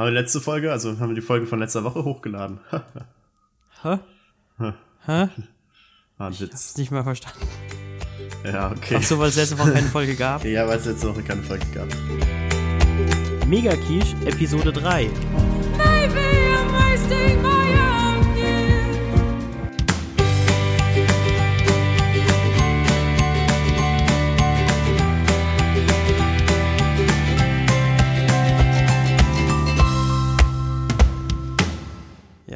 [0.00, 2.58] Haben wir die letzte Folge, also haben wir die Folge von letzter Woche hochgeladen.
[3.82, 3.98] Hä?
[4.58, 4.72] Hä?
[5.04, 5.28] War ein
[6.18, 6.78] Hab's Witz.
[6.78, 7.38] nicht mal verstanden.
[8.42, 8.96] Ja, okay.
[8.98, 10.42] Ach so, weil es letzte Woche keine Folge gab.
[10.46, 11.88] Ja, weil es letzte Woche keine Folge gab.
[13.46, 15.10] Mega Quiche, Episode 3.
[15.76, 17.49] Maybe I'm wasting my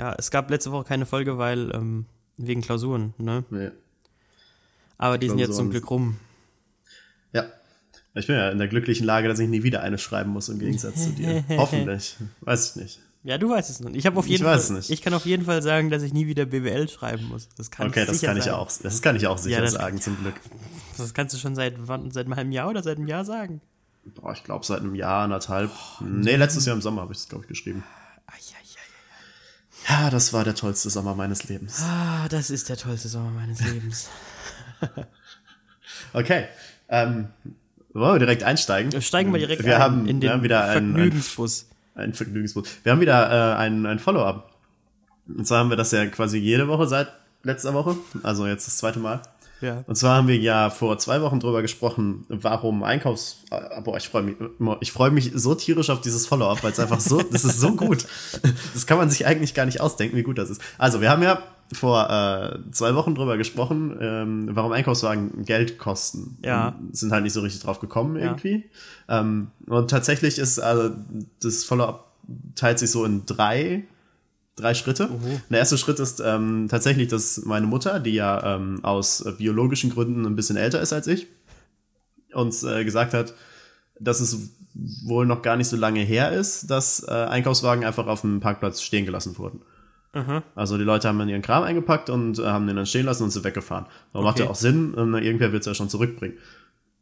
[0.04, 2.04] Ja, es gab letzte Woche keine Folge, weil ähm,
[2.36, 3.42] wegen Klausuren, ne?
[3.48, 3.70] Nee.
[4.98, 5.70] Aber die sind jetzt zum Klausuren.
[5.70, 6.16] Glück rum.
[7.32, 7.46] Ja.
[8.14, 10.58] Ich bin ja in der glücklichen Lage, dass ich nie wieder eine schreiben muss, im
[10.58, 11.42] Gegensatz zu dir.
[11.56, 12.16] Hoffentlich.
[12.42, 13.00] Weiß ich nicht.
[13.22, 13.90] Ja, du weißt es noch.
[13.94, 14.76] Ich habe auf Ich jeden weiß Fall.
[14.76, 14.90] es nicht.
[14.90, 17.48] Ich kann auf jeden Fall sagen, dass ich nie wieder BWL schreiben muss.
[17.56, 18.56] Das kann Okay, ich das sicher kann ich sagen.
[18.58, 18.70] auch.
[18.82, 20.34] Das kann ich auch sicher Ja, sagen, zum Glück.
[20.98, 22.10] Das kannst du schon seit wann?
[22.10, 23.62] Seit einem halben Jahr oder seit einem Jahr sagen?
[24.16, 25.70] Boah, ich glaube seit einem Jahr, anderthalb.
[26.02, 27.82] nee, letztes Jahr im Sommer habe ich das, glaube ich, geschrieben.
[28.26, 28.40] Eieiei.
[28.50, 28.63] Ja,
[30.10, 31.82] das war der tollste Sommer meines Lebens.
[31.82, 34.08] Ah, das ist der tollste Sommer meines Lebens.
[36.12, 36.46] Okay.
[36.88, 37.28] Ähm,
[37.92, 39.00] wollen wir direkt einsteigen?
[39.02, 41.68] Steigen wir direkt wir ein haben, in wir den haben wieder ein, ein, Vergnügensbus.
[41.94, 42.68] ein Vergnügungsbus.
[42.82, 44.50] Wir haben wieder äh, ein, ein Follow-up.
[45.28, 47.08] Und zwar haben wir das ja quasi jede Woche seit
[47.42, 47.96] letzter Woche.
[48.22, 49.22] Also jetzt das zweite Mal.
[49.64, 49.84] Ja.
[49.86, 53.44] Und zwar haben wir ja vor zwei Wochen drüber gesprochen, warum Einkaufs...
[53.82, 54.36] Boah, ich freue mich,
[54.80, 57.74] ich freue mich so tierisch auf dieses Follow-up, weil es einfach so, das ist so
[57.74, 58.06] gut.
[58.74, 60.60] Das kann man sich eigentlich gar nicht ausdenken, wie gut das ist.
[60.76, 61.42] Also, wir haben ja
[61.72, 66.36] vor äh, zwei Wochen drüber gesprochen, ähm, warum Einkaufswagen Geld kosten.
[66.44, 66.76] Ja.
[66.78, 68.64] Und sind halt nicht so richtig drauf gekommen irgendwie.
[69.08, 70.94] Ähm, und tatsächlich ist also
[71.42, 72.10] das Follow-up
[72.54, 73.84] teilt sich so in drei
[74.56, 75.08] drei Schritte.
[75.50, 79.90] Der erste Schritt ist ähm, tatsächlich, dass meine Mutter, die ja ähm, aus äh, biologischen
[79.90, 81.26] Gründen ein bisschen älter ist als ich,
[82.32, 83.34] uns äh, gesagt hat,
[83.98, 84.50] dass es
[85.06, 88.82] wohl noch gar nicht so lange her ist, dass äh, Einkaufswagen einfach auf dem Parkplatz
[88.82, 89.60] stehen gelassen wurden.
[90.54, 93.24] Also die Leute haben dann ihren Kram eingepackt und äh, haben den dann stehen lassen
[93.24, 93.86] und sind weggefahren.
[94.12, 94.44] Macht Okay.
[94.44, 96.38] ja auch Sinn, ähm, irgendwer wird es ja schon zurückbringen.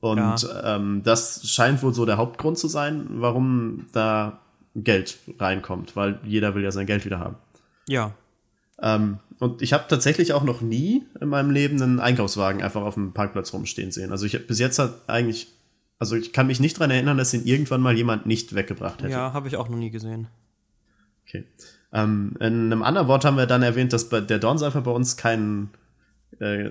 [0.01, 4.41] Und ähm, das scheint wohl so der Hauptgrund zu sein, warum da
[4.75, 7.37] Geld reinkommt, weil jeder will ja sein Geld wieder haben.
[7.89, 8.13] Ja.
[8.81, 12.95] Ähm, und ich habe tatsächlich auch noch nie in meinem Leben einen Einkaufswagen einfach auf
[12.95, 14.11] dem Parkplatz rumstehen sehen.
[14.13, 15.49] Also ich hab- bis jetzt hat eigentlich,
[15.99, 19.13] also ich kann mich nicht dran erinnern, dass ihn irgendwann mal jemand nicht weggebracht hätte.
[19.13, 20.29] Ja, habe ich auch noch nie gesehen.
[21.27, 21.45] Okay.
[21.93, 25.17] Ähm, in einem anderen Wort haben wir dann erwähnt, dass bei der Dornseifer bei uns
[25.17, 25.69] kein,
[26.41, 26.71] äh,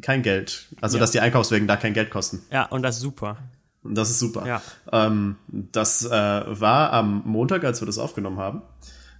[0.00, 1.00] kein Geld, also Ja.
[1.00, 2.40] dass die Einkaufswagen da kein Geld kosten.
[2.52, 3.38] Ja, und das ist super.
[3.82, 4.46] Und das ist super.
[4.46, 4.62] Ja.
[4.92, 8.62] Ähm, das äh, war am Montag, als wir das aufgenommen haben.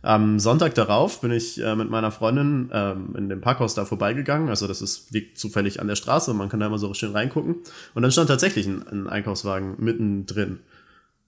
[0.03, 4.49] Am Sonntag darauf bin ich äh, mit meiner Freundin ähm, in dem Parkhaus da vorbeigegangen.
[4.49, 7.13] Also das ist, liegt zufällig an der Straße und man kann da immer so schön
[7.13, 7.57] reingucken.
[7.95, 10.61] Und dann stand tatsächlich ein, ein Einkaufswagen mittendrin.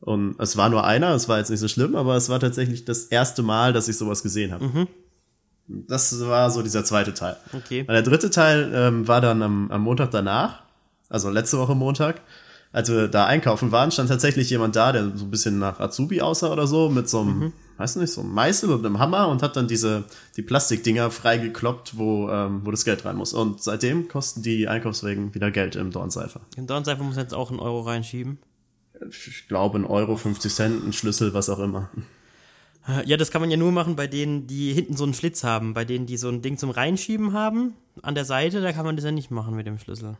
[0.00, 2.84] Und es war nur einer, es war jetzt nicht so schlimm, aber es war tatsächlich
[2.84, 4.88] das erste Mal, dass ich sowas gesehen habe.
[5.68, 7.36] Das war so dieser zweite Teil.
[7.52, 7.80] Okay.
[7.82, 10.62] Und der dritte Teil ähm, war dann am, am Montag danach,
[11.08, 12.20] also letzte Woche Montag,
[12.72, 16.22] als wir da einkaufen waren, stand tatsächlich jemand da, der so ein bisschen nach Azubi
[16.22, 19.42] aussah oder so, mit so einem, weiß nicht, so einem Meißel und einem Hammer und
[19.42, 20.04] hat dann diese,
[20.36, 23.34] die Plastikdinger freigekloppt, wo, ähm, wo das Geld rein muss.
[23.34, 26.40] Und seitdem kosten die Einkaufswegen wieder Geld im Dornseifer.
[26.56, 28.38] In Dornseifer muss jetzt auch einen Euro reinschieben.
[29.10, 31.90] Ich glaube, ein Euro, 50 Cent, ein Schlüssel, was auch immer.
[33.04, 35.72] Ja, das kann man ja nur machen bei denen, die hinten so einen Schlitz haben.
[35.72, 37.74] Bei denen, die so ein Ding zum Reinschieben haben.
[38.02, 40.16] An der Seite, da kann man das ja nicht machen mit dem Schlüssel.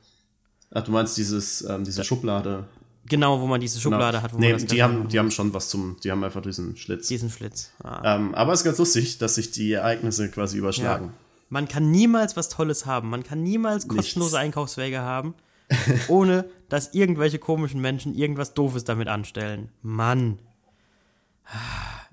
[0.75, 2.65] Ach, du meinst dieses, ähm, diese Schublade?
[3.07, 5.53] Genau, wo man diese Schublade hat, wo nee, man das die haben, die haben schon
[5.53, 7.09] was zum, die haben einfach diesen Schlitz.
[7.09, 7.73] Diesen Schlitz.
[7.83, 8.17] Ah.
[8.17, 11.13] Ähm, aber es ist ganz lustig, dass sich die Ereignisse quasi überschlagen.
[11.49, 13.11] Man kann niemals was Tolles haben.
[13.11, 15.35] Man kann niemals kostenlose Einkaufswege haben,
[16.09, 19.71] ohne dass irgendwelche komischen Menschen irgendwas Doofes damit anstellen.
[19.83, 20.39] Mann.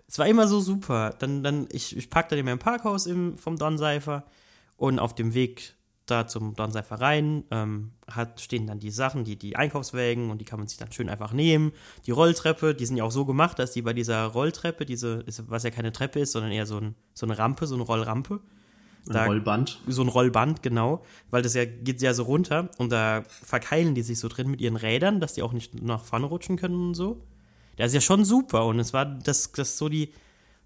[0.07, 1.15] Es war immer so super.
[1.19, 4.25] Dann, dann, ich, ich park dann in meinem Parkhaus im, vom Dornseifer
[4.75, 5.75] und auf dem Weg
[6.09, 10.45] da zum Dornseifer rein ähm, hat, stehen dann die Sachen, die, die Einkaufswägen und die
[10.45, 11.71] kann man sich dann schön einfach nehmen.
[12.05, 15.49] Die Rolltreppe, die sind ja auch so gemacht, dass die bei dieser Rolltreppe, diese, ist,
[15.49, 18.41] was ja keine Treppe ist, sondern eher so, ein, so eine Rampe, so eine Rollrampe,
[19.07, 19.79] Ein Da- Rollband.
[19.87, 24.01] so ein Rollband, genau, weil das ja geht ja so runter und da verkeilen die
[24.03, 26.93] sich so drin mit ihren Rädern, dass die auch nicht nach vorne rutschen können und
[26.95, 27.21] so.
[27.77, 30.11] Das ist ja schon super und es war das, das so die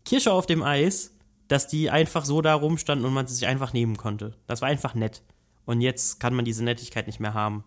[0.05, 1.11] Kirsche auf dem Eis,
[1.47, 4.33] dass die einfach so da rumstanden und man sie sich einfach nehmen konnte.
[4.47, 5.21] Das war einfach nett.
[5.65, 7.63] Und jetzt kann man diese Nettigkeit nicht mehr haben.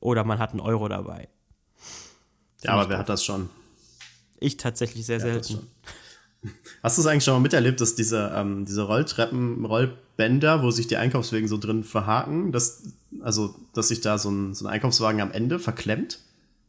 [0.00, 1.28] Oder man hat einen Euro dabei.
[2.62, 3.48] Ja, aber wer hat das schon?
[4.38, 5.66] Ich tatsächlich sehr das selten.
[6.82, 10.86] Hast du es eigentlich schon mal miterlebt, dass diese, ähm, diese Rolltreppen, Rollbänder, wo sich
[10.86, 12.82] die Einkaufswagen so drin verhaken, dass,
[13.20, 16.18] also, dass sich da so ein, so ein Einkaufswagen am Ende verklemmt?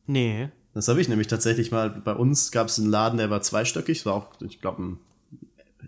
[0.07, 0.49] Nee.
[0.73, 4.05] Das habe ich nämlich tatsächlich mal, bei uns gab es einen Laden, der war zweistöckig,
[4.05, 4.99] war auch, ich glaube, ein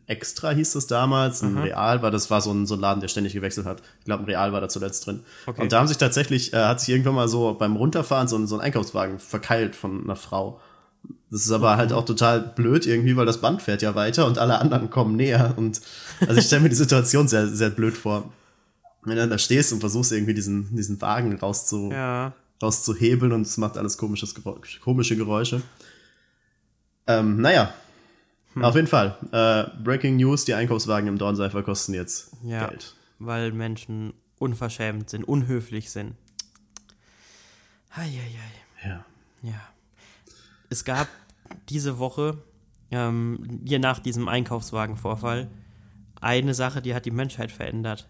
[0.08, 3.10] Extra hieß das damals, ein Real war, das war so ein, so ein Laden, der
[3.10, 3.82] ständig gewechselt hat.
[4.00, 5.20] Ich glaube, ein Real war da zuletzt drin.
[5.46, 5.62] Okay.
[5.62, 8.48] Und da haben sich tatsächlich, äh, hat sich irgendwann mal so beim Runterfahren so ein,
[8.48, 10.62] so ein Einkaufswagen verkeilt von einer Frau.
[11.30, 14.38] Das ist aber halt auch total blöd irgendwie, weil das Band fährt ja weiter und
[14.38, 15.54] alle anderen kommen näher.
[15.58, 15.82] Und
[16.22, 18.32] also ich stelle mir die Situation sehr, sehr blöd vor.
[19.04, 22.32] Wenn du da stehst und versuchst irgendwie diesen, diesen Wagen rauszu, Ja.
[22.62, 25.62] rauszuhebeln und es macht alles komisches, Geräusch, komische Geräusche.
[27.08, 27.74] Ähm, naja,
[28.58, 28.66] Hm.
[28.66, 29.18] auf jeden Fall.
[29.32, 32.68] Äh, Breaking News, die Einkaufswagen im Dornseifer kosten jetzt Ja.
[32.68, 32.96] Geld.
[33.20, 36.16] Weil Menschen unverschämt sind, unhöflich sind.
[37.92, 38.52] Eieiei.
[38.84, 39.06] Ja.
[39.42, 39.62] Ja.
[40.70, 41.08] Es gab
[41.70, 42.38] diese Woche,
[42.92, 45.50] ähm, hier nach diesem Einkaufswagenvorfall,
[46.22, 48.08] eine Sache, die hat die Menschheit verändert.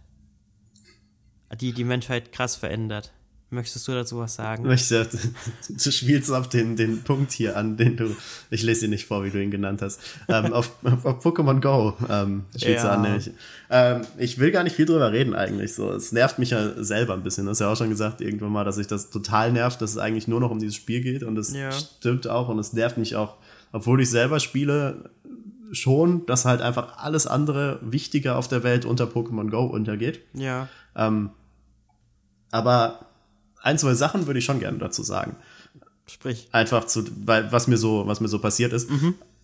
[1.62, 3.14] Die die Menschheit krass verändert.
[3.50, 4.70] Möchtest du dazu was sagen?
[4.72, 8.14] Ich, du spielst auf den, den Punkt hier an, den du,
[8.50, 11.62] ich lese ihn nicht vor, wie du ihn genannt hast, ähm, auf, auf, auf Pokémon
[11.62, 12.94] Go ähm, spielst du Ja.
[12.96, 13.04] an.
[13.04, 13.32] nämlich.
[13.70, 15.74] Ähm, ich will gar nicht viel drüber reden eigentlich.
[15.76, 17.46] So, Es nervt mich ja selber ein bisschen.
[17.46, 19.98] Du hast ja auch schon gesagt irgendwann mal, dass sich das total nervt, dass es
[19.98, 21.72] eigentlich nur noch um dieses Spiel geht und das Ja.
[21.72, 23.38] stimmt auch und es nervt mich auch,
[23.72, 25.10] obwohl ich selber spiele,
[25.72, 30.20] schon, dass halt einfach alles andere Wichtige auf der Welt unter Pokémon Go untergeht.
[30.34, 30.68] Ja.
[30.98, 31.30] Ähm,
[32.52, 33.07] aber
[33.62, 35.36] ein, zwei Sachen würde ich schon gerne dazu sagen.
[36.08, 36.48] Sprich.
[36.52, 38.90] Einfach zu, weil, was mir so, was mir so passiert ist.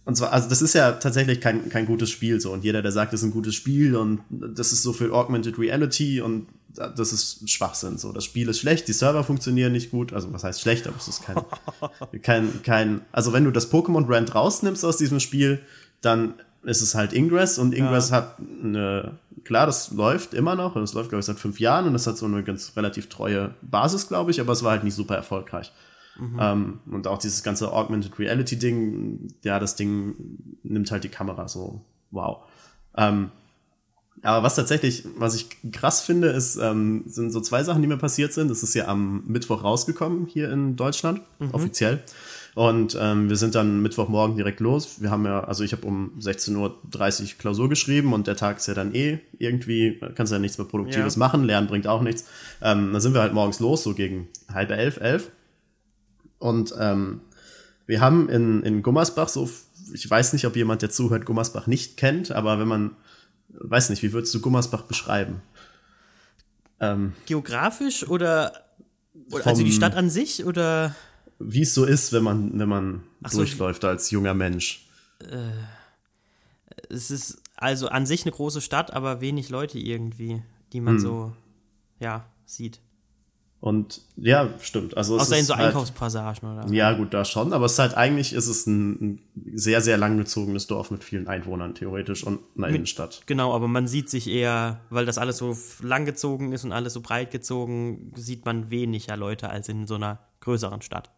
[0.05, 2.51] Und zwar, also das ist ja tatsächlich kein, kein gutes Spiel so.
[2.51, 5.57] Und jeder, der sagt, das ist ein gutes Spiel und das ist so für Augmented
[5.57, 7.97] Reality und das ist Schwachsinn.
[7.97, 10.11] So, das Spiel ist schlecht, die Server funktionieren nicht gut.
[10.11, 11.37] Also was heißt schlecht, aber es ist kein,
[12.21, 15.61] kein, kein, also wenn du das Pokémon Brand rausnimmst aus diesem Spiel,
[16.01, 16.33] dann
[16.63, 19.11] ist es halt Ingress und Ingress hat eine,
[19.45, 22.07] klar, das läuft immer noch und es läuft, glaube ich, seit fünf Jahren und es
[22.07, 25.15] hat so eine ganz relativ treue Basis, glaube ich, aber es war halt nicht super
[25.15, 25.71] erfolgreich.
[26.39, 30.15] Ähm, und auch dieses ganze Augmented Reality Ding, ja, das Ding
[30.63, 31.81] nimmt halt die Kamera so,
[32.11, 32.43] wow.
[32.95, 33.31] Ähm,
[34.21, 37.97] aber was tatsächlich, was ich krass finde, ist, ähm, sind so zwei Sachen, die mir
[37.97, 38.49] passiert sind.
[38.49, 42.03] Das ist ja am Mittwoch rausgekommen hier in Deutschland, offiziell.
[42.55, 45.01] Und ähm, wir sind dann Mittwochmorgen direkt los.
[45.01, 46.57] Wir haben ja, also ich habe um 16.30
[47.23, 50.67] Uhr Klausur geschrieben und der Tag ist ja dann eh irgendwie, kannst ja nichts mehr
[50.67, 51.19] Produktives Ja.
[51.19, 52.25] machen, lernen bringt auch nichts.
[52.61, 55.31] Ähm, dann sind wir halt morgens los, so gegen halb elf, elf.
[56.37, 57.21] Und ähm,
[57.87, 59.49] wir haben in, in Gummersbach so,
[59.91, 62.91] ich weiß nicht, ob jemand, der zuhört, Gummersbach nicht kennt, aber wenn man,
[63.49, 65.41] weiß nicht, wie würdest du Gummersbach beschreiben?
[66.79, 68.53] Ähm, Geografisch oder,
[69.31, 70.95] oder also die Stadt an sich oder
[71.45, 74.85] wie es so ist, wenn man, wenn man so, durchläuft als junger Mensch.
[76.89, 80.43] es ist also an sich eine große Stadt, aber wenig Leute irgendwie,
[80.73, 81.33] die man so
[81.99, 82.79] ja sieht.
[83.63, 84.97] Und ja, stimmt.
[84.97, 87.79] Also es Außer in so halt, Einkaufspassagen oder Ja, gut, da schon, aber es ist
[87.79, 89.21] halt eigentlich ist es ein,
[89.53, 93.23] sehr, sehr langgezogenes Dorf mit vielen Einwohnern, theoretisch, und einer Innenstadt.
[93.25, 96.99] Genau, aber man sieht sich eher, weil das alles so langgezogen ist und alles so
[96.99, 101.09] breit gezogen, sieht man weniger Leute als in so einer größeren Stadt.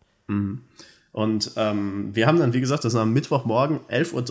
[1.11, 4.25] Und ähm, wir haben dann, wie gesagt, das war am Mittwochmorgen 11 Uhr,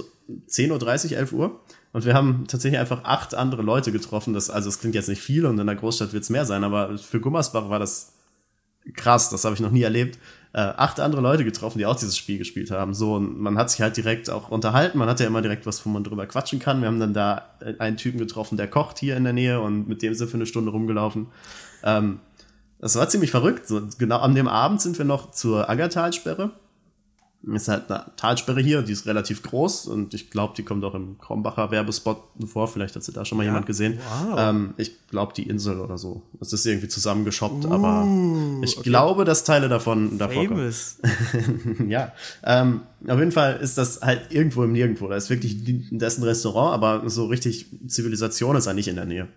[0.49, 1.61] 10.30 Uhr, 11 Uhr.
[1.93, 4.35] Und wir haben tatsächlich einfach acht andere Leute getroffen.
[4.35, 6.65] Das, also es klingt jetzt nicht viel und in der Großstadt wird es mehr sein,
[6.65, 8.15] aber für Gummersbach war das
[8.93, 10.19] krass, das habe ich noch nie erlebt.
[10.53, 12.95] Äh, acht andere Leute getroffen, die auch dieses Spiel gespielt haben.
[12.95, 14.99] So, und man hat sich halt direkt auch unterhalten.
[14.99, 16.81] Man hat ja immer direkt was, wo man drüber quatschen kann.
[16.81, 19.89] Wir haben dann da äh, einen Typen getroffen, der kocht hier in der Nähe und
[19.89, 21.29] mit dem sind wir eine Stunde rumgelaufen.
[21.83, 22.21] Ähm,
[22.79, 23.67] das war ziemlich verrückt.
[23.67, 26.53] So, genau an dem Abend sind wir noch zur Aggertalsperre.
[27.53, 30.95] Ist halt eine Talsperre hier, die ist relativ groß und ich glaube, die kommt auch
[30.95, 32.17] im Krombacher Werbespot
[32.47, 32.69] vor.
[32.69, 33.99] Vielleicht hat sie da schon mal jemand gesehen.
[34.29, 34.37] Wow.
[34.39, 36.23] Ähm, ich glaube, die Insel oder so.
[36.41, 38.09] Das ist irgendwie zusammengeschoppt, aber
[38.63, 40.75] ich glaube, dass Teile davon davor kommen.
[41.89, 42.13] Ja,
[42.45, 45.09] ähm, auf jeden Fall ist das halt irgendwo im Nirgendwo.
[45.09, 45.59] Da ist wirklich,
[45.91, 49.29] da ist ein Restaurant, aber so richtig Zivilisation ist da nicht in der Nähe.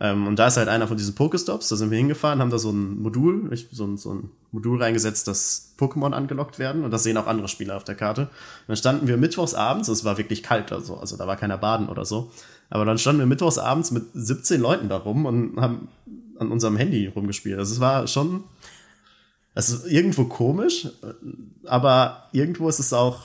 [0.00, 2.58] Ähm, und da ist halt einer von diesen Pokestops, da sind wir hingefahren, haben da
[2.58, 7.02] so ein Modul, so, ein, so ein Modul reingesetzt, dass Pokémon angelockt werden und das
[7.02, 8.22] sehen auch andere Spieler auf der Karte.
[8.22, 8.30] Und
[8.68, 11.88] dann standen wir mittwochs abends, es war wirklich kalt also, also da war keiner baden
[11.88, 12.30] oder so.
[12.70, 15.88] Aber dann standen wir mittwochs abends mit 17 Leuten da rum und haben
[16.38, 17.58] an unserem Handy rumgespielt.
[17.58, 18.44] Also es war schon,
[19.54, 20.88] es ist irgendwo komisch,
[21.64, 23.22] aber irgendwo ist es auch,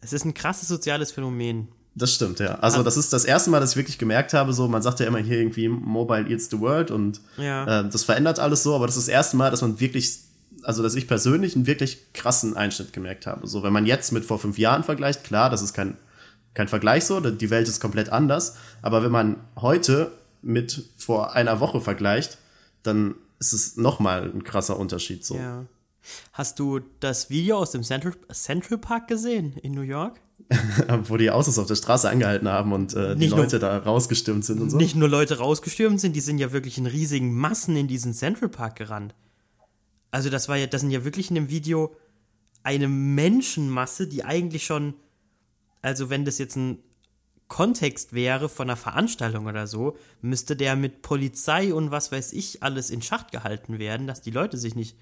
[0.00, 1.68] Es ist ein krasses soziales Phänomen.
[1.94, 2.56] das stimmt, ja.
[2.60, 5.06] Also das ist das erste Mal, dass ich wirklich gemerkt habe, so, man sagt ja
[5.06, 7.80] immer hier irgendwie Mobile eats the world und Ja.
[7.80, 10.18] äh, das verändert alles so, aber das ist das erste Mal, dass man wirklich,
[10.62, 13.46] also dass ich persönlich einen wirklich krassen Einschnitt gemerkt habe.
[13.46, 15.96] So, wenn man jetzt mit vor fünf Jahren vergleicht, klar, das ist kein,
[16.54, 21.60] kein Vergleich so, die Welt ist komplett anders, aber wenn man heute mit vor einer
[21.60, 22.38] Woche vergleicht,
[22.82, 25.36] dann ist es nochmal ein krasser Unterschied so.
[25.36, 25.66] Ja.
[26.32, 30.20] Hast du das Video aus dem Central, Central Park gesehen in New York?
[31.04, 33.78] Wo die Autos auf der Straße angehalten haben und äh, die Nicht nur- Leute da
[33.78, 34.76] rausgestürmt sind und so.
[34.76, 38.48] Nicht nur Leute rausgestürmt sind, die sind ja wirklich in riesigen Massen in diesen Central
[38.48, 39.14] Park gerannt.
[40.12, 41.94] Also das war ja, das sind ja wirklich in dem Video
[42.62, 44.94] eine Menschenmasse, die eigentlich schon,
[45.82, 46.78] also wenn das jetzt ein
[47.48, 52.62] Kontext wäre von einer Veranstaltung oder so, müsste der mit Polizei und was weiß ich
[52.62, 54.96] alles in Schacht gehalten werden, dass die Leute sich nicht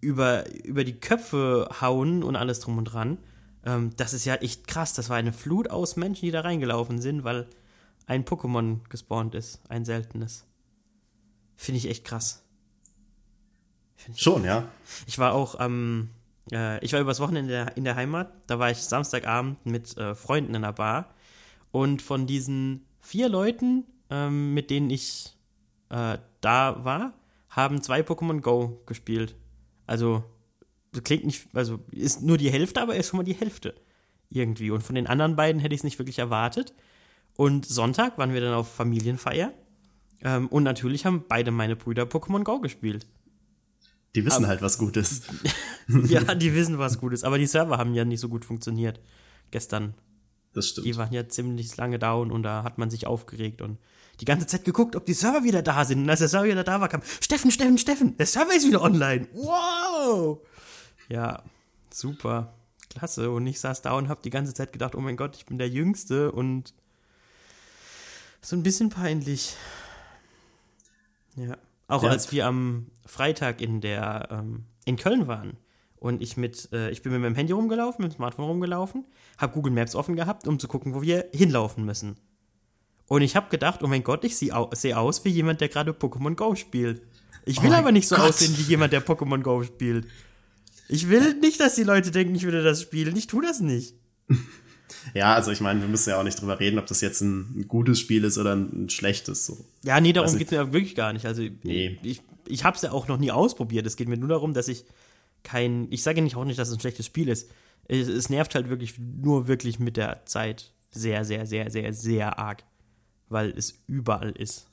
[0.00, 3.18] über, über die Köpfe hauen und alles drum und dran.
[3.64, 4.94] Ähm, das ist ja echt krass.
[4.94, 7.46] Das war eine Flut aus Menschen, die da reingelaufen sind, weil
[8.06, 9.60] ein Pokémon gespawnt ist.
[9.68, 10.46] Ein seltenes.
[11.56, 12.44] Finde ich echt krass.
[14.14, 14.64] Schon, ja.
[15.06, 16.10] Ich war auch am,
[16.52, 18.32] äh, ich war übers Wochenende in der, in der Heimat.
[18.46, 21.14] Da war ich Samstagabend mit äh, Freunden in der Bar.
[21.70, 25.36] Und von diesen vier Leuten, ähm, mit denen ich
[25.90, 27.14] äh, da war,
[27.50, 29.36] haben zwei Pokémon Go gespielt.
[29.86, 30.24] Also,
[30.92, 33.74] das klingt nicht, also ist nur die Hälfte, aber ist schon mal die Hälfte.
[34.30, 34.70] Irgendwie.
[34.70, 36.74] Und von den anderen beiden hätte ich es nicht wirklich erwartet.
[37.36, 39.52] Und Sonntag waren wir dann auf Familienfeier.
[40.22, 43.06] Ähm, und natürlich haben beide meine Brüder Pokémon Go gespielt.
[44.14, 45.30] Die wissen halt, was gut ist.
[45.88, 47.24] ja, die wissen, was gut ist.
[47.24, 49.00] Aber die Server haben ja nicht so gut funktioniert
[49.50, 49.94] gestern.
[50.54, 50.86] Das stimmt.
[50.86, 53.78] Die waren ja ziemlich lange down und da hat man sich aufgeregt und
[54.20, 56.00] die ganze Zeit geguckt, ob die Server wieder da sind.
[56.02, 58.82] Und als der Server wieder da war, kam Steffen, Steffen, Steffen, der Server ist wieder
[58.82, 59.28] online.
[59.32, 60.40] Wow!
[61.08, 61.42] Ja,
[61.92, 62.54] super.
[62.90, 63.30] Klasse.
[63.30, 65.58] Und ich saß da und hab die ganze Zeit gedacht, oh mein Gott, ich bin
[65.58, 66.74] der Jüngste und
[68.40, 69.54] so ein bisschen peinlich.
[71.36, 71.56] Ja.
[71.86, 72.10] Auch Ja.
[72.10, 75.56] als wir am Freitag in der ähm, in Köln waren
[76.00, 79.04] und ich mit äh, ich bin mit meinem Handy rumgelaufen, mit dem Smartphone rumgelaufen,
[79.38, 82.16] habe Google Maps offen gehabt, um zu gucken, wo wir hinlaufen müssen.
[83.06, 85.68] Und ich habe gedacht, oh mein Gott, ich sehe au seh aus wie jemand, der
[85.68, 87.02] gerade Pokémon Go spielt.
[87.44, 88.26] Ich will Oh aber nicht so Gott.
[88.28, 90.06] aussehen wie jemand, der Pokémon Go spielt.
[90.88, 93.16] Ich will nicht, dass die Leute denken, ich würde das spielen.
[93.16, 93.94] Ich tue das nicht.
[95.14, 97.66] Ja, also ich meine, wir müssen ja auch nicht drüber reden, ob das jetzt ein,
[97.68, 99.44] gutes Spiel ist oder ein, schlechtes.
[99.44, 99.58] So.
[99.84, 101.26] Ja, nee, darum Weiß geht es mir wirklich gar nicht.
[101.26, 101.98] Also Nee.
[102.02, 103.86] ich, ich habe es ja auch noch nie ausprobiert.
[103.86, 104.84] Es geht mir nur darum, dass ich
[105.42, 107.50] kein, ich sage nicht auch nicht, dass es ein schlechtes Spiel ist.
[107.86, 112.38] Es, es nervt halt wirklich nur wirklich mit der Zeit sehr, sehr, sehr, sehr, sehr
[112.38, 112.64] arg,
[113.28, 114.66] weil es überall ist.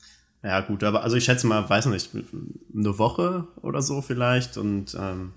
[0.44, 4.96] Ja, gut, aber also ich schätze mal, weiß nicht, eine Woche oder so vielleicht und
[5.00, 5.34] ähm,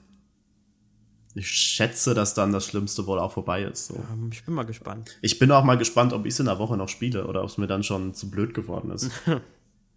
[1.34, 3.86] ich schätze, dass dann das Schlimmste wohl auch vorbei ist.
[3.86, 3.94] So.
[3.94, 5.16] Ähm, Ich bin mal gespannt.
[5.22, 7.48] Ich bin auch mal gespannt, ob ich es in der Woche noch spiele oder ob
[7.48, 9.10] es mir dann schon zu blöd geworden ist.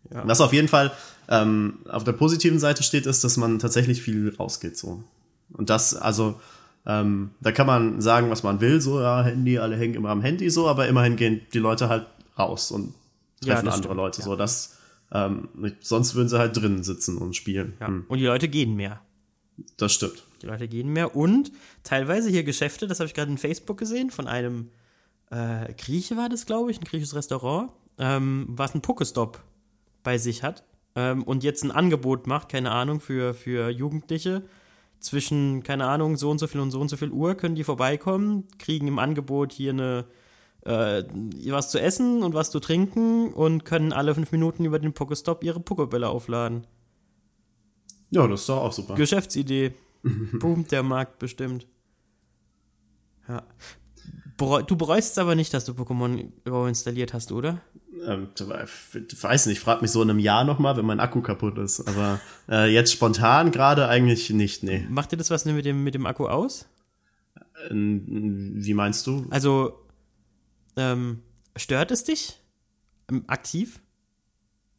[0.09, 0.27] Ja.
[0.27, 0.91] Was auf jeden Fall
[1.29, 5.03] ähm, auf der positiven Seite steht, ist, dass man tatsächlich viel rausgeht so.
[5.53, 6.39] Und das, also,
[6.85, 10.21] ähm, da kann man sagen, was man will, so, ja, Handy, alle hängen immer am
[10.21, 12.93] Handy, so, aber immerhin gehen die Leute halt raus und
[13.43, 14.25] Ja, treffen das andere stimmt, Leute, ja.
[14.25, 14.77] so, das,
[15.11, 15.49] ähm,
[15.81, 17.73] sonst würden sie halt drinnen sitzen und spielen.
[17.79, 17.87] Ja.
[17.87, 19.01] Hm, Und die Leute gehen mehr.
[19.77, 20.23] das stimmt.
[20.41, 21.51] Die Leute gehen mehr und
[21.83, 24.69] teilweise hier Geschäfte, das habe ich gerade in Facebook gesehen, von einem
[25.29, 29.43] äh, Grieche war das, glaube ich, ein griechisches Restaurant, ähm, was ein Pokestop
[30.03, 30.63] bei sich hat
[30.95, 34.41] ähm, und jetzt ein Angebot macht, keine Ahnung, für, für Jugendliche.
[35.01, 37.63] Zwischen, keine Ahnung, so und so viel und so und so viel Uhr können die
[37.63, 40.05] vorbeikommen, kriegen im Angebot hier eine
[40.61, 41.03] äh,
[41.47, 45.43] was zu essen und was zu trinken und können alle fünf Minuten über den Pokestop
[45.43, 46.67] ihre Pokebälle aufladen.
[48.11, 48.95] Ja, das ist doch auch super.
[48.95, 49.73] Geschäftsidee.
[50.39, 51.67] Boomt der Markt bestimmt.
[53.27, 53.43] Ja.
[54.37, 57.61] Du bereust es aber nicht, dass du Pokémon Go installiert hast, oder?
[58.05, 61.57] Ähm, ich weiß nicht, frag mich so in einem Jahr nochmal, wenn mein Akku kaputt
[61.57, 61.87] ist.
[61.87, 64.85] Aber äh, jetzt spontan gerade eigentlich nicht, nee.
[64.89, 66.65] Macht dir das was mit dem, mit dem Akku aus?
[67.69, 69.27] Ähm, Wie meinst du?
[69.29, 69.79] Also,
[70.77, 71.21] ähm,
[71.55, 72.39] stört es dich
[73.09, 73.81] ähm, aktiv,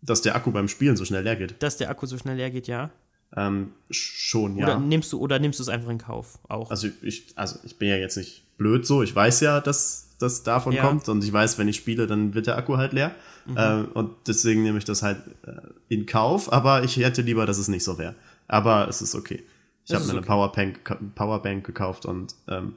[0.01, 1.63] Dass der Akku beim Spielen so schnell leer geht?
[1.63, 2.91] dass der Akku so schnell leer geht, ja?
[3.35, 4.67] Ähm, schon, ja.
[4.67, 6.71] Oder nimmst du oder nimmst du es einfach in Kauf auch?
[6.71, 9.03] Also ich, also ich bin ja jetzt nicht blöd so.
[9.03, 10.83] Ich weiß ja, dass das davon Ja.
[10.87, 13.15] kommt und ich weiß, wenn ich spiele, dann wird der Akku halt leer.
[13.47, 13.57] Mhm.
[13.57, 15.53] Äh, und deswegen nehme ich das halt äh,
[15.89, 16.53] in Kauf.
[16.53, 18.15] Aber ich hätte lieber, dass es nicht so wäre.
[18.49, 19.43] Aber es ist okay.
[19.85, 20.81] Ich habe mir eine Powerbank,
[21.17, 22.75] Powerbank gekauft und ähm,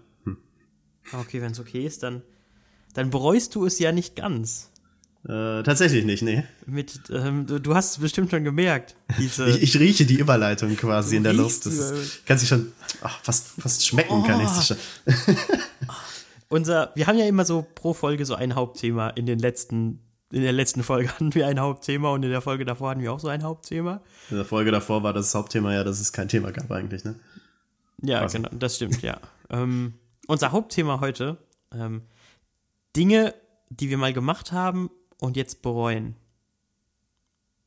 [1.13, 2.23] okay, wenn es okay ist, dann,
[2.93, 4.71] dann bereust du es ja nicht ganz.
[5.23, 6.43] äh, tatsächlich nicht, nee.
[6.65, 8.95] Mit, ähm, du, du hast es bestimmt schon gemerkt.
[9.19, 11.65] Diese, Ich, ich rieche die Überleitung quasi Du in der Luft.
[11.67, 12.71] Das ist, kann sich schon
[13.01, 14.77] ach, fast, fast schmecken, kann ich sich schon.
[16.49, 19.09] unser, wir haben ja immer so pro Folge so ein Hauptthema.
[19.09, 19.99] In den letzten,
[20.31, 23.11] in der letzten Folge hatten wir ein Hauptthema und in der Folge davor hatten wir
[23.13, 24.01] auch so ein Hauptthema.
[24.29, 27.15] In der Folge davor war das Hauptthema ja, dass es kein Thema gab eigentlich, ne?
[28.01, 28.37] Ja, Also.
[28.37, 29.19] genau, das stimmt, ja.
[29.49, 29.93] ähm,
[30.27, 31.37] unser Hauptthema heute,
[31.73, 32.01] ähm,
[32.95, 33.33] Dinge,
[33.69, 36.15] die wir mal gemacht haben und jetzt bereuen.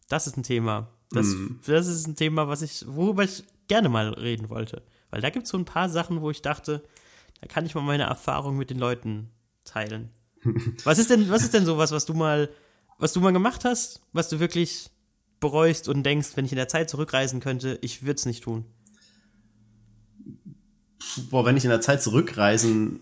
[0.08, 0.88] Das ist ein Thema.
[1.10, 1.60] Das, Mhm.
[1.66, 4.82] das ist ein Thema, was ich, worüber ich gerne mal reden wollte.
[5.10, 6.82] Weil da gibt es so ein paar Sachen, wo ich dachte,
[7.40, 9.30] da kann ich mal meine Erfahrung mit den Leuten
[9.64, 10.10] teilen.
[10.84, 12.48] was ist denn, was ist denn sowas, was du mal,
[12.98, 14.90] was du mal gemacht hast, was du wirklich
[15.40, 18.64] bereust und denkst, wenn ich in der Zeit zurückreisen könnte, ich würde es nicht tun?
[21.30, 23.00] Boah, wenn ich in der Zeit zurückreisen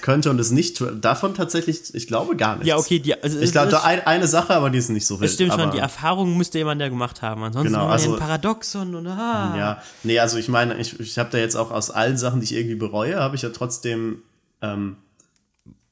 [0.00, 2.66] könnte und es nicht tue, davon tatsächlich, ich glaube gar nichts.
[2.66, 5.20] Ja, okay, die, also Ich glaube, da ein, eine Sache, aber die ist nicht so
[5.20, 5.28] wild.
[5.28, 7.42] Das stimmt schon, die Erfahrung müsste jemand ja gemacht haben.
[7.42, 9.54] Ansonsten Genau, genau, also, also- ein Paradoxon und ah.
[9.56, 12.44] Ja, nee, also ich meine, ich, ich habe da jetzt auch aus allen Sachen, die
[12.44, 14.22] ich irgendwie bereue, habe ich ja trotzdem
[14.62, 14.96] ähm,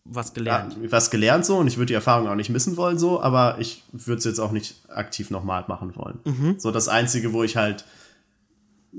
[0.04, 0.76] was ja, gelernt.
[0.90, 3.84] was gelernt so und ich würde die Erfahrung auch nicht missen wollen so, aber ich
[3.92, 6.20] würde es jetzt auch nicht aktiv nochmal machen wollen.
[6.24, 6.54] Mhm.
[6.58, 7.84] So das Einzige, wo ich halt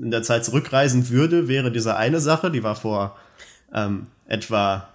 [0.00, 3.16] in der Zeit zurückreisen würde, wäre diese eine Sache, die war vor
[3.72, 4.88] ähm, etwa,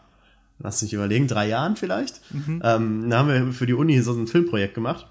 [0.59, 2.21] lass mich überlegen, drei Jahren vielleicht.
[2.31, 2.61] Mhm.
[2.63, 5.07] Ähm, da haben wir für die Uni so ein Filmprojekt gemacht.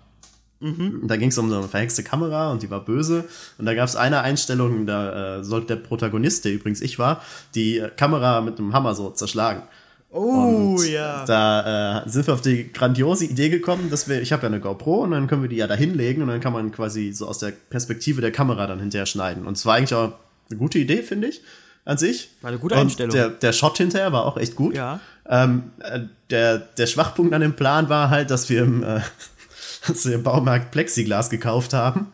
[1.01, 3.25] Und Da ging es um so eine verhexte Kamera und die war böse.
[3.59, 7.23] Und da gab es eine Einstellung, da äh, sollte der Protagonist, der übrigens ich war,
[7.55, 9.63] die äh, Kamera mit einem Hammer so zerschlagen.
[10.13, 11.25] Oh, Und ja.
[11.25, 14.59] Da äh, sind wir auf die grandiose Idee gekommen, dass wir, ich habe ja eine
[14.59, 17.29] GoPro und dann können wir die ja da hinlegen und dann kann man quasi so
[17.29, 19.47] aus der Perspektive der Kamera dann hinterher schneiden.
[19.47, 20.13] Und es war eigentlich auch
[20.51, 21.43] eine gute Idee, finde ich,
[21.85, 22.31] an sich.
[22.41, 23.15] War eine gute und Einstellung.
[23.15, 24.75] Der, der Shot hinterher war auch echt gut.
[24.75, 24.99] Ja.
[25.29, 26.01] Ähm, äh,
[26.31, 29.01] der, der Schwachpunkt an dem Plan war halt, dass wir im, äh,
[29.87, 32.09] dass wir im Baumarkt Plexiglas gekauft haben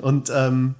[0.00, 0.76] und ähm,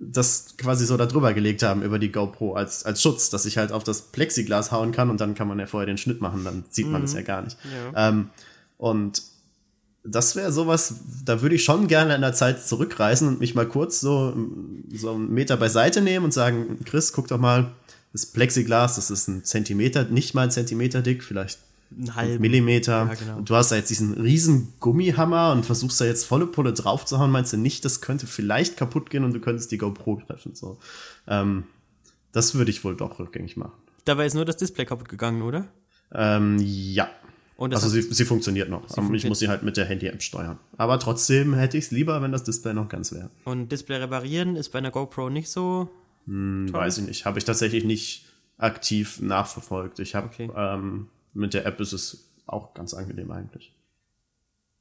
[0.00, 3.58] das quasi so da drüber gelegt haben über die GoPro als, als Schutz, dass ich
[3.58, 6.42] halt auf das Plexiglas hauen kann und dann kann man ja vorher den Schnitt machen,
[6.42, 7.58] dann sieht man es ja gar nicht.
[7.94, 8.30] Ähm,
[8.78, 9.22] und
[10.02, 10.94] das wäre sowas,
[11.26, 14.34] da würde ich schon gerne in der Zeit zurückreisen und mich mal kurz so,
[14.90, 17.72] so einen Meter beiseite nehmen und sagen, Chris, guck doch mal,
[18.12, 21.58] das Plexiglas, das ist ein Zentimeter, nicht mal ein Zentimeter dick, vielleicht
[21.96, 22.40] Einen halben.
[22.40, 23.06] Millimeter.
[23.08, 23.36] Ja, genau.
[23.38, 27.04] Und du hast da jetzt diesen riesen Gummihammer und versuchst da jetzt volle Pulle drauf
[27.04, 30.22] zu hauen, meinst du nicht, das könnte vielleicht kaputt gehen und du könntest die GoPro
[30.26, 30.54] treffen.
[30.54, 30.78] So.
[31.26, 31.64] Ähm,
[32.32, 33.72] das würde ich wohl doch rückgängig machen.
[34.04, 35.66] Dabei ist nur das Display kaputt gegangen, oder?
[36.12, 37.08] Ähm, ja.
[37.58, 38.78] Also sie, sie funktioniert noch.
[38.84, 39.28] Aber ich funktioniert.
[39.28, 40.58] muss sie halt mit der Handy-App steuern.
[40.78, 43.28] Aber trotzdem hätte ich es lieber, wenn das Display noch ganz wäre.
[43.44, 45.90] Und Display reparieren ist bei einer GoPro nicht so.
[46.26, 47.26] Hm, Weiß ich nicht.
[47.26, 48.24] Habe ich tatsächlich nicht
[48.56, 49.98] aktiv nachverfolgt.
[49.98, 50.48] Ich habe Okay.
[50.56, 53.72] ähm, mit der App ist es auch ganz angenehm eigentlich.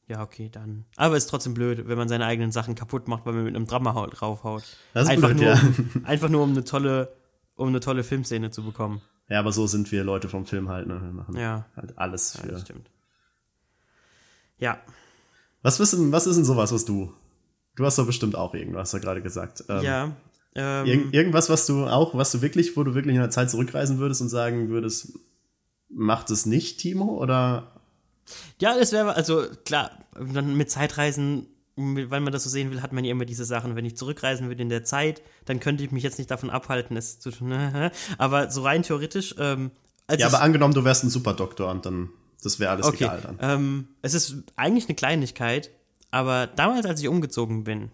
[0.07, 0.85] Ja, okay, dann.
[0.95, 3.67] Aber ist trotzdem blöd, wenn man seine eigenen Sachen kaputt macht, weil man mit einem
[3.67, 4.63] Drama hau- draufhaut.
[4.93, 5.61] Das ist einfach, blöd, nur, ja.
[5.95, 7.13] um, einfach nur um eine tolle,
[7.55, 9.01] um eine tolle Filmszene zu bekommen.
[9.27, 10.87] Ja, aber so sind wir Leute vom Film halt.
[10.87, 10.99] Ne?
[10.99, 11.65] Wir machen Ja.
[11.75, 12.47] halt alles Ja, für.
[12.47, 12.89] das stimmt.
[14.57, 14.79] Ja,
[15.61, 17.13] Was ist, denn, was ist denn sowas, was du?
[17.75, 19.63] Du hast doch bestimmt auch irgendwas, hast du ja gerade gesagt.
[19.69, 20.11] Ähm, ja.
[20.55, 23.51] Ähm, Irgend, irgendwas, was du auch, was du wirklich, wo du wirklich in der Zeit
[23.51, 25.19] zurückreisen würdest und sagen würdest,
[25.89, 27.17] macht es nicht, Timo?
[27.17, 27.71] Oder
[28.59, 32.93] Ja, das wäre, also klar, dann mit Zeitreisen, weil man das so sehen will, hat
[32.93, 33.75] man ja immer diese Sachen.
[33.75, 36.97] Wenn ich zurückreisen würde in der Zeit, dann könnte ich mich jetzt nicht davon abhalten,
[36.97, 37.53] es zu tun.
[38.17, 39.71] Aber so rein theoretisch, ähm,
[40.07, 42.09] als ja, aber angenommen, du wärst ein Superdoktor und dann,
[42.41, 43.37] das wäre alles okay, egal dann.
[43.41, 45.69] ähm, es ist eigentlich eine Kleinigkeit,
[46.09, 47.91] aber damals, als ich umgezogen bin,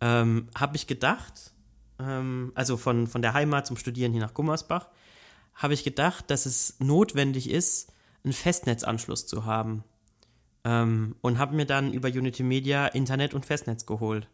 [0.00, 1.52] ähm, habe ich gedacht,
[1.98, 4.88] ähm, also von, von der Heimat zum Studieren hier nach Gummersbach,
[5.54, 7.92] habe ich gedacht, dass es notwendig ist,
[8.24, 9.84] einen Festnetzanschluss zu haben.
[10.64, 14.28] Ähm, und habe mir dann über Unity Media Internet und Festnetz geholt.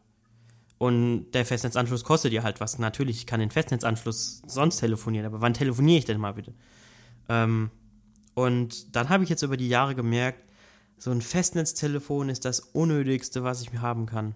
[0.79, 2.79] Und der Festnetzanschluss kostet ja halt was.
[2.79, 6.55] Natürlich, ich kann den Festnetzanschluss sonst telefonieren, aber wann telefoniere ich denn mal bitte?
[7.29, 7.71] Ähm,
[8.35, 10.43] und dann habe ich jetzt über die Jahre gemerkt,
[10.97, 14.35] so ein Festnetztelefon ist das Unnötigste, was ich mir haben kann.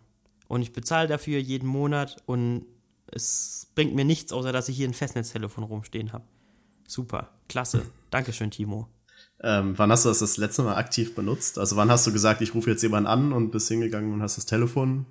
[0.49, 2.67] Und ich bezahle dafür jeden Monat und
[3.07, 6.25] es bringt mir nichts, außer dass ich hier ein Festnetztelefon rumstehen habe.
[6.87, 7.83] Super, klasse.
[8.11, 8.89] Dankeschön, Timo.
[9.41, 11.59] Ähm, wann hast du das das letzte Mal aktiv benutzt?
[11.59, 14.37] Also wann hast du gesagt, ich rufe jetzt jemanden an und bist hingegangen und hast
[14.37, 15.07] das Telefon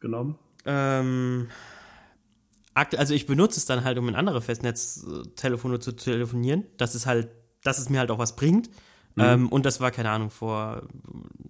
[0.00, 0.38] genommen?
[0.64, 1.48] Ähm,
[2.74, 6.64] also ich benutze es dann halt, um in andere Festnetztelefone zu telefonieren.
[6.76, 7.28] Das ist halt,
[7.64, 8.70] dass es mir halt auch was bringt.
[9.18, 10.82] Ähm, und das war, keine Ahnung, vor,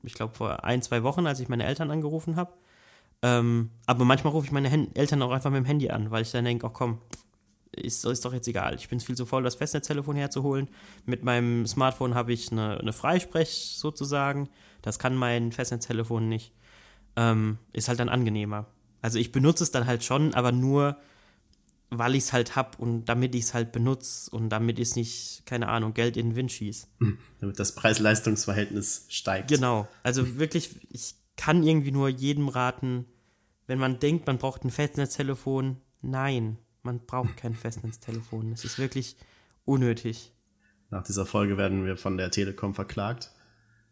[0.03, 2.53] ich glaube, vor ein, zwei Wochen, als ich meine Eltern angerufen habe.
[3.21, 6.23] Ähm, aber manchmal rufe ich meine Hen Eltern auch einfach mit dem Handy an, weil
[6.23, 6.99] ich dann denke, ach komm,
[7.73, 8.75] ist, ist doch jetzt egal.
[8.75, 10.69] Ich bin viel zu faul, das Festnetztelefon herzuholen.
[11.05, 14.49] Mit meinem Smartphone habe ich eine, eine Freisprech sozusagen.
[14.83, 16.53] Das kann mein Festnetztelefon nicht.
[17.17, 18.67] Ähm, ist halt dann angenehmer.
[19.01, 20.97] Also ich benutze es dann halt schon, aber nur,
[21.91, 25.43] weil ich es halt hab und damit ich es halt benutze und damit ich nicht,
[25.47, 26.89] keine Ahnung, Geld in den Wind schieß.
[27.41, 29.49] Damit das Preis-Leistungs-Verhältnis steigt.
[29.49, 29.89] Genau.
[30.03, 33.07] Also wirklich, ich kann irgendwie nur jedem raten,
[33.67, 38.53] wenn man denkt, man braucht ein Festnetztelefon, nein, man braucht kein Festnetztelefon.
[38.53, 39.17] Es ist wirklich
[39.67, 40.33] unnötig.
[40.89, 43.31] Nach dieser Folge werden wir von der Telekom verklagt.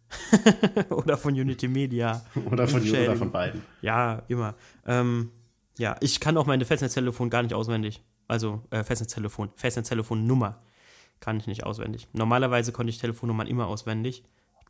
[0.89, 2.25] oder von Unity Media.
[2.51, 3.61] Oder von, oder von beiden.
[3.83, 4.55] Ja, immer.
[4.87, 5.33] Ähm,
[5.79, 8.03] ja, ich kann auch meine Festnetztelefon gar nicht auswendig.
[8.29, 10.63] Also äh, Festnetztelefon, Festnetztelefonnummer
[11.19, 12.07] kann ich nicht auswendig.
[12.13, 14.23] Normalerweise konnte ich Telefonnummern immer auswendig.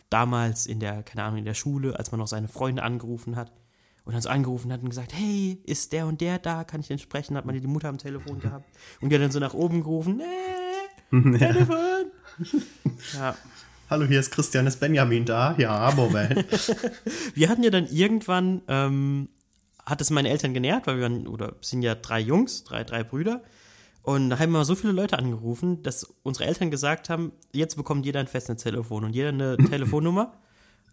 [0.09, 3.53] Damals in der, keine Ahnung, in der Schule, als man noch seine Freunde angerufen hat
[4.07, 6.65] und dann so angerufen hat und gesagt, hey, ist der und der da?
[6.65, 7.37] Kann ich den sprechen?
[7.37, 8.65] Hat man die Mutter am Telefon gehabt
[9.01, 10.23] und die hat dann so nach oben gerufen,
[11.11, 12.07] nee, Telefon.
[13.15, 13.37] ja.
[13.91, 15.55] Hallo, hier ist Christian, ist Benjamin da?
[15.59, 16.45] Ja, Moment.
[17.35, 19.29] Wir hatten ja dann irgendwann, ähm,
[19.85, 23.05] hat es meine Eltern genervt, weil wir waren, oder sind ja drei Jungs, drei, drei
[23.05, 23.45] Brüder.
[24.03, 28.05] Und da haben wir so viele Leute angerufen, dass unsere Eltern gesagt haben, jetzt bekommt
[28.05, 30.33] jeder ein Festnetztelefon und jeder eine Telefonnummer.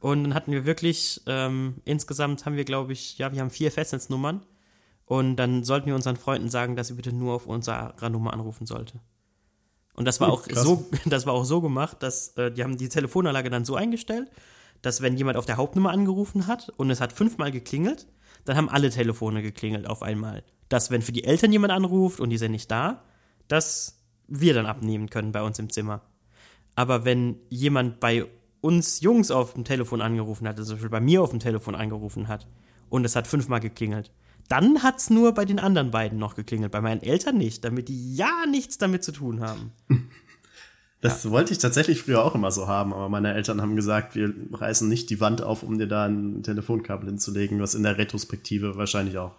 [0.04, 3.72] Und dann hatten wir wirklich, ähm, insgesamt haben wir, glaube ich, ja, wir haben vier
[3.72, 4.46] Festnetznummern.
[5.06, 8.66] Und dann sollten wir unseren Freunden sagen, dass sie bitte nur auf unserer Nummer anrufen
[8.66, 9.00] sollte.
[9.96, 10.62] Und das war auch Krass.
[10.62, 14.30] so, das war auch so gemacht, dass äh, die haben die Telefonanlage dann so eingestellt,
[14.82, 18.06] dass wenn jemand auf der Hauptnummer angerufen hat und es hat fünfmal geklingelt,
[18.44, 20.44] dann haben alle Telefone geklingelt auf einmal.
[20.68, 23.06] Dass wenn für die Eltern jemand anruft und die sind nicht da,
[23.48, 26.02] dass wir dann abnehmen können bei uns im Zimmer.
[26.76, 28.28] Aber wenn jemand bei
[28.64, 31.76] uns Jungs auf dem Telefon angerufen hat, also zum Beispiel bei mir auf dem Telefon
[31.76, 32.48] angerufen hat
[32.90, 34.10] und es hat fünfmal geklingelt,
[34.48, 37.90] dann hat es nur bei den anderen beiden noch geklingelt, bei meinen Eltern nicht, damit
[37.90, 39.72] die ja nichts damit zu tun haben.
[41.02, 44.34] Das wollte ich tatsächlich früher auch immer so haben, aber meine Eltern haben gesagt, wir
[44.54, 48.78] reißen nicht die Wand auf, um dir da ein Telefonkabel hinzulegen, was in der Retrospektive
[48.78, 49.34] wahrscheinlich auch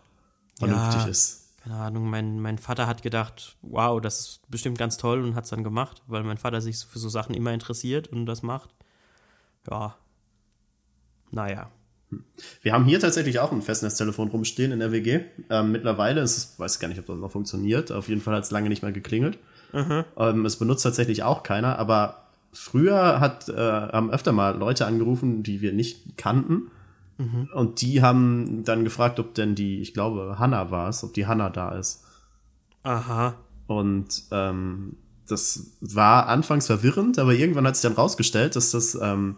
[0.58, 1.08] vernünftig Ja.
[1.08, 1.54] ist.
[1.62, 5.44] keine Ahnung, mein, mein Vater hat gedacht, wow, das ist bestimmt ganz toll und hat
[5.44, 8.68] es dann gemacht, weil mein Vater sich für so Sachen immer interessiert und das macht.
[9.70, 9.96] Ja.
[11.31, 11.68] Naja.
[12.62, 15.20] Wir haben hier tatsächlich auch ein Festnetztelefon rumstehen in der WG.
[15.50, 17.90] Ähm, mittlerweile ist es, weiß gar nicht, ob das noch funktioniert.
[17.90, 19.38] Auf jeden Fall hat es lange nicht mehr geklingelt.
[20.16, 25.42] Ähm, es benutzt tatsächlich auch keiner, aber früher hat, äh, haben öfter mal Leute angerufen,
[25.42, 26.70] die wir nicht kannten.
[27.53, 31.27] Und die haben dann gefragt, ob denn die, ich glaube, Hanna war es, ob die
[31.27, 32.05] Hanna da ist.
[32.83, 33.35] Aha.
[33.66, 34.96] Und ähm,
[35.28, 39.37] das war anfangs verwirrend, aber irgendwann hat sich dann rausgestellt, dass das ähm,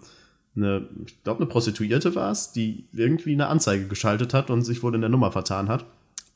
[0.57, 4.83] eine, ich glaube, eine Prostituierte war es, die irgendwie eine Anzeige geschaltet hat und sich
[4.83, 5.85] wohl in der Nummer vertan hat.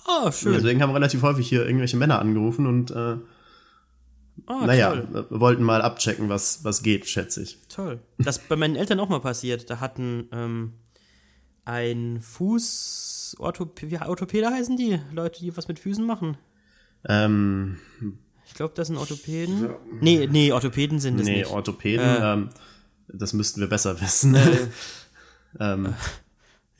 [0.06, 0.52] Oh, schön.
[0.52, 3.16] Deswegen haben relativ häufig hier irgendwelche Männer angerufen und äh,
[4.46, 5.26] oh, naja, toll.
[5.30, 7.58] äh, wollten mal abchecken, was, was geht, schätze ich.
[7.68, 8.00] Toll.
[8.18, 9.68] Das ist bei meinen Eltern auch mal passiert.
[9.70, 10.72] Da hatten ähm,
[11.64, 13.36] ein Fuß.
[13.38, 15.00] Orthop wie Orthopäde heißen die?
[15.12, 16.36] Leute, die was mit Füßen machen.
[17.08, 17.78] Ähm,
[18.50, 19.70] Ich glaube, das sind Orthopäden.
[20.00, 21.50] Nee, nee, Orthopäden sind es nee, nicht.
[21.50, 22.32] Orthopäden, Äh.
[22.32, 22.50] ähm,
[23.08, 24.36] das müssten wir besser wissen.
[25.60, 25.94] ähm,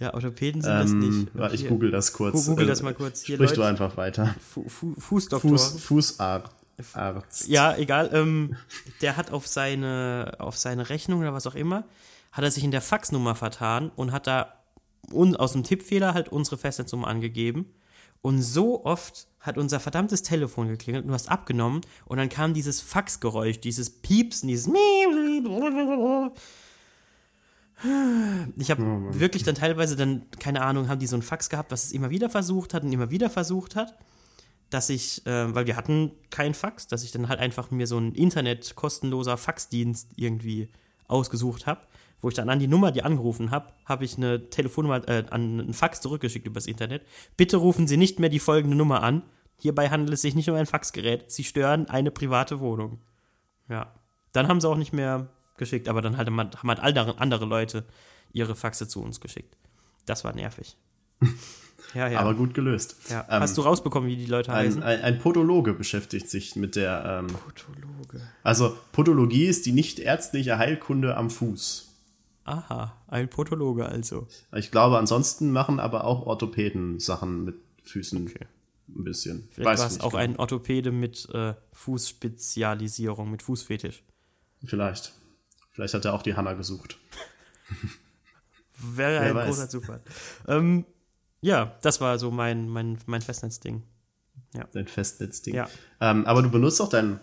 [0.00, 1.28] Ja, Orthopäden sind es ähm, nicht.
[1.34, 2.46] warte, ich google das kurz.
[2.46, 3.22] Google Äh, das mal kurz.
[3.22, 3.68] Hier, Sprich du Leute.
[3.70, 4.34] einfach weiter.
[4.40, 5.50] Fu Fu Fußdoktor.
[5.50, 6.50] Fuß, Fußarzt.
[6.94, 7.46] Arzt.
[7.48, 8.10] Ja, egal.
[8.12, 8.56] Ähm,
[9.00, 11.84] der hat auf seine, auf seine Rechnung oder was auch immer,
[12.32, 14.54] hat er sich in der Faxnummer vertan und hat da
[15.12, 17.66] un, aus dem Tippfehler halt unsere Festnetznummer angegeben.
[18.22, 22.52] Und so oft hat unser verdammtes Telefon geklingelt und du hast abgenommen und dann kam
[22.52, 24.66] dieses Faxgeräusch, dieses Piepsen, dieses
[28.56, 31.84] Ich habe wirklich dann teilweise dann, keine Ahnung, haben die so ein Fax gehabt, was
[31.84, 33.96] es immer wieder versucht hat und immer wieder versucht hat
[34.70, 37.98] dass ich, äh, weil wir hatten kein Fax, dass ich dann halt einfach mir so
[37.98, 40.70] ein Internet kostenloser Faxdienst irgendwie
[41.08, 41.82] ausgesucht habe,
[42.20, 45.60] wo ich dann an die Nummer, die angerufen habe, habe ich eine Telefonnummer, äh, an
[45.60, 47.02] einen Fax zurückgeschickt übers Internet.
[47.36, 49.22] Bitte rufen Sie nicht mehr die folgende Nummer an.
[49.58, 51.30] Hierbei handelt es sich nicht um ein Faxgerät.
[51.30, 52.98] Sie stören eine private Wohnung.
[53.68, 53.94] Ja.
[54.32, 57.84] Dann haben sie auch nicht mehr geschickt, aber dann halt, haben halt andere, andere Leute
[58.32, 59.56] ihre Faxe zu uns geschickt.
[60.06, 60.76] Das war nervig.
[61.94, 62.20] Ja, ja.
[62.20, 62.96] Aber gut gelöst.
[63.08, 63.26] ja.
[63.28, 64.80] Ähm, Hast du rausbekommen, wie die Leute heißen?
[64.80, 68.20] ein, ein, ein Podologe beschäftigt sich mit der, ähm, Pathologe.
[68.44, 71.89] also Podologie ist die nicht ärztliche Heilkunde am Fuß.
[72.44, 74.26] Aha, ein Pathologe also.
[74.54, 78.46] Ich glaube, ansonsten machen aber auch Orthopäden Sachen mit Füßen Okay.
[78.88, 79.48] ein bisschen.
[79.52, 80.22] Vielleicht war es auch genau.
[80.22, 84.02] ein Orthopäde mit äh, Fußspezialisierung, mit Fußfetisch.
[84.64, 85.12] Vielleicht.
[85.72, 86.98] Vielleicht hat er auch die Hanna gesucht.
[88.78, 89.46] Wäre Wer ein weiß.
[89.46, 90.00] großer Zufall.
[90.48, 90.84] Ähm,
[91.42, 93.82] ja, das war so mein, mein, mein Festnetzding.
[94.72, 95.54] Dein Festnetzding.
[95.54, 95.68] Ja.
[96.00, 97.20] Ähm, aber du benutzt auch dein,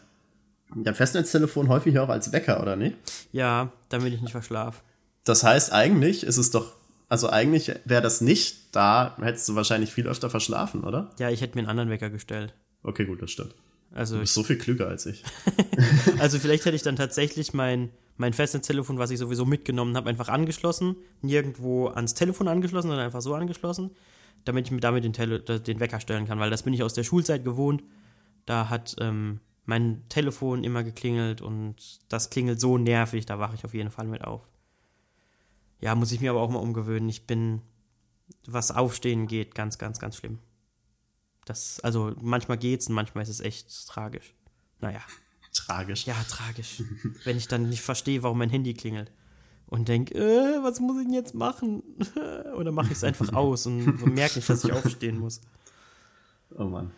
[0.75, 2.95] dein Festnetztelefon häufig auch als Wecker, oder nicht?
[3.31, 4.83] Ja, damit ich nicht verschlaf.
[5.27, 6.73] Das heißt, eigentlich ist es doch,
[7.09, 11.11] also eigentlich wäre das nicht da, hättest du wahrscheinlich viel öfter verschlafen, oder?
[11.19, 12.53] Ja, ich hätte mir einen anderen Wecker gestellt.
[12.83, 13.53] Okay, gut, das stimmt.
[13.93, 15.23] Also, Du bist so viel klüger als ich.
[16.19, 20.29] also vielleicht hätte ich dann tatsächlich mein, mein Festnetztelefon, was ich sowieso mitgenommen habe, einfach
[20.29, 23.91] angeschlossen, nirgendwo ans Telefon angeschlossen, sondern einfach so angeschlossen,
[24.45, 26.93] damit ich mir damit den, Tele den Wecker stellen kann, weil das bin ich aus
[26.93, 27.83] der Schulzeit gewohnt.
[28.45, 31.75] Da hat ähm, mein Telefon immer geklingelt und
[32.07, 34.47] das klingelt so nervig, da wache ich auf jeden Fall mit auf.
[35.79, 37.09] Ja, muss ich mir aber auch mal umgewöhnen.
[37.09, 37.61] Ich bin,
[38.45, 40.39] was Aufstehen geht, ganz, ganz, ganz schlimm.
[41.45, 44.33] Das, also manchmal geht's und manchmal ist es echt tragisch.
[44.79, 45.01] Naja.
[45.53, 46.05] Tragisch.
[46.05, 46.83] Ja, tragisch.
[47.23, 49.11] Wenn ich dann nicht verstehe, warum mein Handy klingelt.
[49.65, 51.83] Und denke, äh, was muss ich denn jetzt machen?
[52.55, 55.41] Oder mache ich es einfach aus und merke nicht, dass ich aufstehen muss.
[56.55, 56.91] Oh Mann.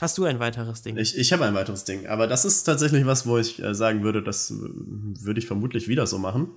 [0.00, 0.96] Hast du ein weiteres Ding?
[0.96, 4.02] Ich, ich habe ein weiteres Ding, aber das ist tatsächlich was, wo ich äh, sagen
[4.02, 6.50] würde, das äh, würde ich vermutlich wieder so machen.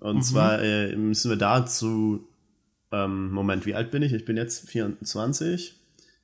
[0.00, 2.26] Und zwar äh, müssen wir dazu,
[2.92, 4.12] ähm, Moment, wie alt bin ich?
[4.12, 5.74] Ich bin jetzt 24.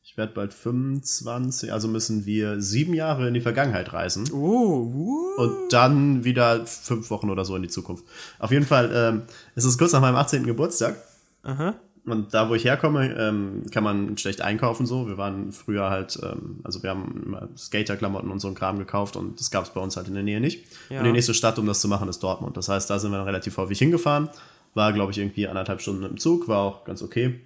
[0.03, 4.29] Ich werde bald 25, also müssen wir sieben Jahre in die Vergangenheit reisen.
[4.33, 5.43] Oh, uh.
[5.43, 8.05] Und dann wieder fünf Wochen oder so in die Zukunft.
[8.39, 9.23] Auf jeden Fall, ähm,
[9.55, 10.45] es ist kurz nach meinem 18.
[10.45, 10.97] Geburtstag.
[11.43, 11.75] Aha.
[12.13, 15.09] Und da, wo ich herkomme, ähm, kann man schlecht einkaufen so.
[15.09, 19.17] Wir waren früher halt, ähm, also wir haben immer Skaterklamotten und so ein Kram gekauft
[19.17, 20.67] und das gab es bei uns halt in der Nähe nicht.
[20.89, 20.99] Ja.
[20.99, 22.57] Und die nächste Stadt, um das zu machen, ist Dortmund.
[22.57, 24.29] Das heißt, da sind wir dann relativ häufig hingefahren.
[24.75, 27.41] War, glaube ich, irgendwie anderthalb Stunden im Zug, war auch ganz okay.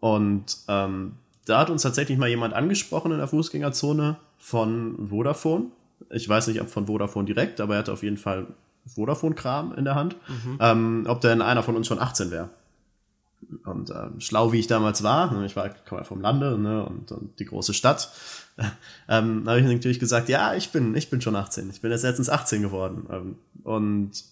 [0.00, 1.12] Und ähm,
[1.44, 5.66] da hat uns tatsächlich mal jemand angesprochen in der Fußgängerzone von Vodafone.
[6.10, 8.46] Ich weiß nicht, ob von Vodafone direkt, aber er hatte auf jeden Fall
[8.86, 10.16] Vodafone-Kram in der Hand.
[10.60, 12.50] Ähm, ob denn einer von uns schon 18 wäre.
[13.64, 16.84] Und ähm, schlau wie ich damals war, ne, ich war komme ja vom Lande ne,
[16.84, 18.10] und, und die große Stadt,
[19.08, 21.70] ähm, habe ich natürlich gesagt, ja, ich bin, ich bin schon 18.
[21.70, 23.06] Ich bin jetzt letztens 18 geworden.
[23.10, 24.24] Ähm, und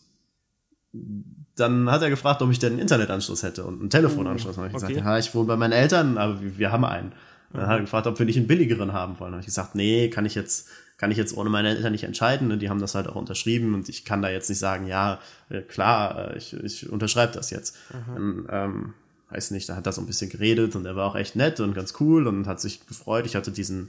[1.57, 4.57] dann hat er gefragt, ob ich denn einen Internetanschluss hätte und einen Telefonanschluss.
[4.57, 5.05] Dann habe ich gesagt, okay.
[5.05, 7.13] ja, ich wohne bei meinen Eltern, aber wir, wir haben einen.
[7.53, 9.31] Dann hat er gefragt, ob wir nicht einen billigeren haben wollen.
[9.31, 12.03] Dann habe ich gesagt, nee, kann ich jetzt, kann ich jetzt ohne meine Eltern nicht
[12.03, 12.51] entscheiden.
[12.51, 15.21] Und die haben das halt auch unterschrieben und ich kann da jetzt nicht sagen, ja,
[15.51, 17.77] äh, klar, äh, ich, ich unterschreibe das jetzt.
[17.93, 18.95] Dann, ähm,
[19.35, 21.61] weiß nicht, da hat er so ein bisschen geredet und er war auch echt nett
[21.61, 23.27] und ganz cool und hat sich gefreut.
[23.27, 23.89] Ich hatte diesen,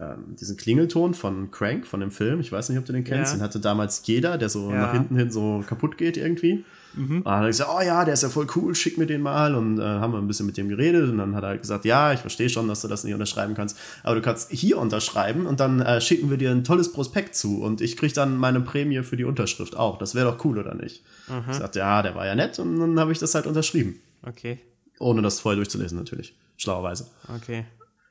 [0.00, 2.40] ähm, diesen Klingelton von Crank, von dem Film.
[2.40, 3.32] Ich weiß nicht, ob du den kennst.
[3.32, 3.38] Ja.
[3.38, 4.78] Den hatte damals jeder, der so Ja.
[4.78, 6.64] nach hinten hin so kaputt geht irgendwie.
[6.96, 9.20] Und dann hat er gesagt, oh ja, der ist ja voll cool, schick mir den
[9.20, 9.54] mal.
[9.54, 11.08] Und äh, haben wir ein bisschen mit dem geredet.
[11.10, 13.78] Und dann hat er gesagt, ja, ich verstehe schon, dass du das nicht unterschreiben kannst.
[14.02, 17.62] Aber du kannst hier unterschreiben und dann äh, schicken wir dir ein tolles Prospekt zu.
[17.62, 19.98] Und ich krieg dann meine Prämie für die Unterschrift auch.
[19.98, 21.04] Das wäre doch cool, oder nicht?
[21.50, 22.58] Ich sagte, ja, der war ja nett.
[22.58, 24.00] Und dann habe ich das halt unterschrieben.
[24.26, 24.58] Okay,
[24.98, 26.34] Ohne das vorher durchzulesen, natürlich.
[26.56, 27.06] Schlauerweise.
[27.34, 27.64] okay.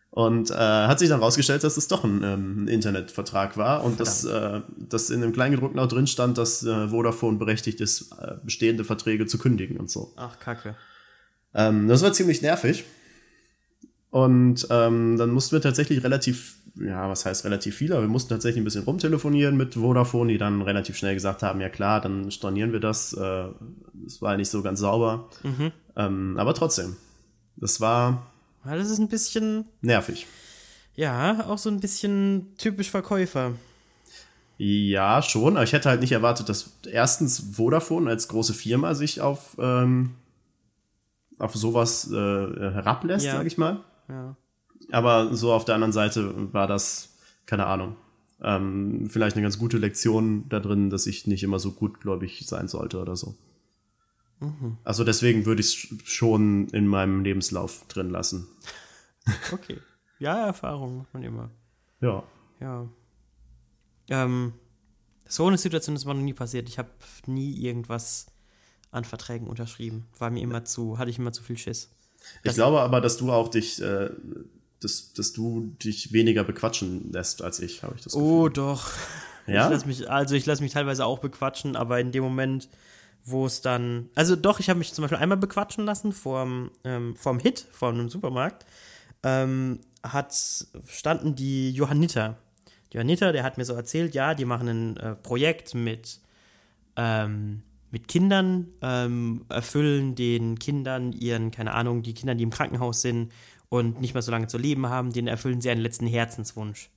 [0.10, 4.24] Und äh, hat sich dann rausgestellt, dass es doch ein, ähm, Internetvertrag war und dass,
[4.24, 8.84] äh, dass in dem Kleingedruckten auch drin stand, dass äh, Vodafone berechtigt ist, äh, bestehende
[8.84, 10.14] Verträge zu kündigen und so.
[10.16, 10.76] Ach, kacke.
[11.54, 12.86] Ähm, das war ziemlich nervig.
[14.26, 18.30] Und ähm, dann mussten wir tatsächlich relativ, ja, was heißt relativ viel, aber wir mussten
[18.30, 22.32] tatsächlich ein bisschen rumtelefonieren mit Vodafone, die dann relativ schnell gesagt haben, ja klar, dann
[22.32, 23.14] stornieren wir das.
[23.14, 23.46] Äh,
[23.94, 25.30] das war nicht so ganz sauber.
[25.96, 26.96] Ähm, aber trotzdem,
[27.58, 28.26] das war
[28.66, 30.26] das ist ein bisschen, nervig.
[30.96, 33.52] ja, auch so ein bisschen typisch Verkäufer.
[34.58, 39.22] Ja, schon, aber ich hätte halt nicht erwartet, dass erstens Vodafone als große Firma sich
[39.22, 40.16] auf, ähm,
[41.38, 43.34] auf sowas äh, herablässt, Ja.
[43.38, 43.82] sag ich mal.
[44.08, 44.36] Ja.
[44.92, 47.96] Aber so auf der anderen Seite war das, keine Ahnung,
[48.42, 52.68] ähm, vielleicht eine ganz gute Lektion da drin, dass ich nicht immer so gutgläubig sein
[52.68, 53.36] sollte oder so.
[54.84, 58.48] Also deswegen würde ich es schon in meinem Lebenslauf drin lassen.
[59.52, 59.82] Okay.
[60.20, 61.52] Ja, Erfahrung macht man immer.
[62.00, 62.24] Ja.
[62.62, 62.88] Ja.
[64.08, 64.54] Ähm,
[65.28, 66.70] so eine Situation ist mir noch nie passiert.
[66.70, 66.90] Ich habe
[67.26, 68.28] nie irgendwas
[68.90, 70.08] an Verträgen unterschrieben.
[70.18, 71.94] War mir immer zu, hatte ich immer zu viel Schiss.
[72.44, 74.10] Ich glaube aber, dass du auch dich, äh,
[74.80, 78.28] dass, dass du dich weniger bequatschen lässt als ich, habe ich das Gefühl.
[78.28, 78.92] Oh, doch.
[79.48, 79.72] Ja?
[79.72, 82.68] Ich mich, also ich lasse mich teilweise auch bequatschen, aber in dem Moment,
[83.24, 84.10] wo es dann.
[84.14, 87.90] Also doch, ich habe mich zum Beispiel einmal bequatschen lassen vorm, ähm, vorm Hit, vor
[87.90, 88.66] einem Supermarkt.
[89.24, 90.34] Ähm, hat,
[90.88, 92.38] standen die Johanniter.
[92.92, 96.20] Die Johanniter, der hat mir so erzählt, ja, die machen ein äh, Projekt mit,
[96.96, 103.02] ähm, mit Kindern, ähm, erfüllen den Kindern ihren, keine Ahnung, die Kinder, die im Krankenhaus
[103.02, 103.32] sind
[103.70, 106.90] und nicht mehr so lange zu leben haben, denen erfüllen sie einen letzten Herzenswunsch.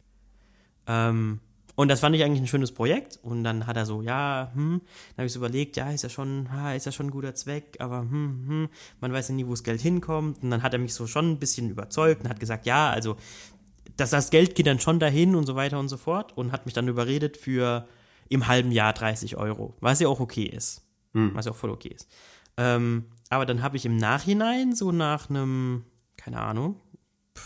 [0.87, 1.41] Ähm,
[1.77, 3.19] und das fand ich eigentlich ein schönes Projekt.
[3.23, 6.09] Und dann hat er so, ja, hm, dann habe ich so überlegt, ja, ist ja
[6.09, 8.69] schon, ha, ist ja schon ein guter Zweck, aber hm, hm,
[9.01, 10.43] man weiß ja nie, wo das Geld hinkommt.
[10.43, 13.17] Und dann hat er mich so schon ein bisschen überzeugt und hat gesagt, ja, also
[13.97, 16.65] dass das Geld geht dann schon dahin und so weiter und so fort und hat
[16.65, 17.87] mich dann überredet für
[18.31, 20.87] im halben Jahr 30 Euro, was ja auch okay ist.
[21.35, 22.09] Was ja auch voll okay ist.
[22.57, 25.85] Ähm, aber dann habe ich im Nachhinein, so nach einem,
[26.17, 26.81] keine Ahnung,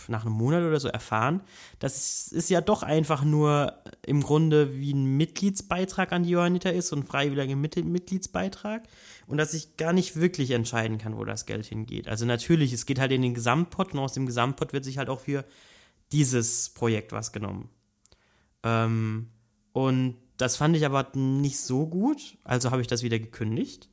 [0.08, 1.42] nach einem Monat oder so erfahren,
[1.78, 6.88] dass es ja doch einfach nur im Grunde wie ein Mitgliedsbeitrag an die Johanniter ist,
[6.88, 8.82] so ein freiwilliger Mit Mitgliedsbeitrag
[9.26, 12.08] und dass ich gar nicht wirklich entscheiden kann, wo das Geld hingeht.
[12.08, 15.08] Also natürlich, es geht halt in den Gesamtpot und aus dem Gesamtpot wird sich halt
[15.08, 15.44] auch für
[16.12, 17.70] dieses Projekt was genommen.
[18.62, 19.28] Ähm,
[19.72, 23.88] und das fand ich aber nicht so gut, also habe ich das wieder gekündigt.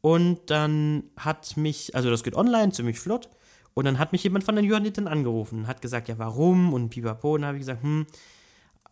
[0.00, 3.30] Und dann hat mich, also das geht online ziemlich flott.
[3.72, 6.72] Und dann hat mich jemand von der Johanniten angerufen, hat gesagt, ja, warum?
[6.72, 7.34] Und pipapo.
[7.34, 8.06] Und dann habe ich gesagt, hm,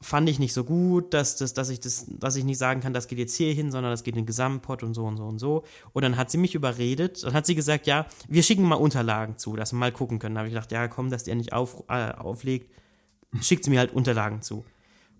[0.01, 2.92] fand ich nicht so gut, dass, das, dass, ich das, dass ich nicht sagen kann,
[2.92, 5.25] das geht jetzt hier hin, sondern das geht in den Gesamtpot und so und so
[5.25, 5.62] und so.
[5.92, 9.37] Und dann hat sie mich überredet und hat sie gesagt, ja, wir schicken mal Unterlagen
[9.37, 10.35] zu, dass wir mal gucken können.
[10.35, 12.73] Da habe ich gedacht, ja, komm, dass der nicht auf, äh, auflegt,
[13.40, 14.64] schickt sie mir halt Unterlagen zu.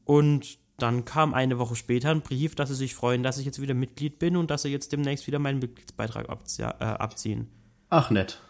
[0.05, 3.61] Und dann kam eine Woche später ein Brief, dass sie sich freuen, dass ich jetzt
[3.61, 7.48] wieder Mitglied bin und dass sie jetzt demnächst wieder meinen Mitgliedsbeitrag abzie äh, abziehen.
[7.88, 8.40] Ach, nett.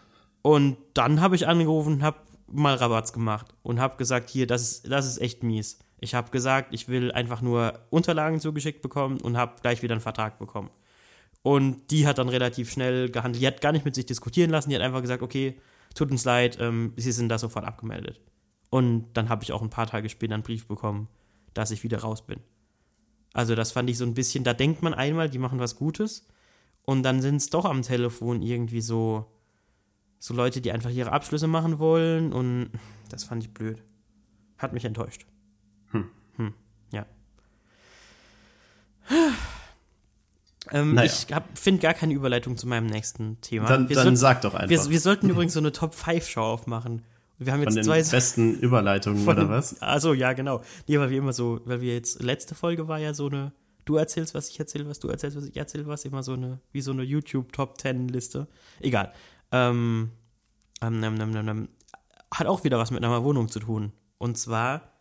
[0.41, 4.91] Und dann habe ich angerufen, habe mal Rabatz gemacht und habe gesagt, hier, das ist,
[4.91, 5.79] das ist echt mies.
[5.99, 10.01] Ich habe gesagt, ich will einfach nur Unterlagen zugeschickt bekommen und habe gleich wieder einen
[10.01, 10.69] Vertrag bekommen.
[11.41, 13.41] Und die hat dann relativ schnell gehandelt.
[13.41, 14.69] Die hat gar nicht mit sich diskutieren lassen.
[14.69, 15.59] Die hat einfach gesagt, okay,
[15.93, 18.19] tut uns leid, ähm, Sie sind da sofort abgemeldet.
[18.69, 21.07] Und dann habe ich auch ein paar Tage später einen Brief bekommen,
[21.53, 22.39] dass ich wieder raus bin.
[23.33, 26.27] Also das fand ich so ein bisschen, da denkt man einmal, die machen was Gutes
[26.83, 29.25] und dann sind es doch am Telefon irgendwie so,
[30.19, 32.69] so Leute, die einfach ihre Abschlüsse machen wollen und
[33.09, 33.81] das fand ich blöd.
[34.57, 35.25] Hat mich enttäuscht.
[35.91, 36.53] Hm.
[36.91, 37.05] ja.
[40.71, 41.11] Ähm, Naja.
[41.11, 41.27] Ich
[41.59, 43.67] finde gar keine Überleitung zu meinem nächsten Thema.
[43.67, 44.69] Dann, wir, dann sollten- sag doch einfach.
[44.69, 47.03] wir, wir sollten übrigens so eine Top-5-Show aufmachen.
[47.45, 49.81] Wir haben von jetzt den zwei besten Überleitungen, von oder was?
[49.81, 50.61] Also ja, genau.
[50.87, 53.53] Nee, weil wir immer so, weil wir jetzt, letzte Folge war ja so eine,
[53.85, 56.59] du erzählst, was ich erzähle, was du erzählst, was ich erzähle, was, immer so eine,
[56.71, 58.47] wie so eine YouTube-Top-10-Liste.
[58.79, 59.13] Egal.
[59.51, 60.11] Ähm,
[60.81, 61.69] ähm, ähm, ähm, ähm, ähm,
[62.33, 63.93] hat auch wieder was mit einer Wohnung zu tun.
[64.17, 64.93] Und zwar,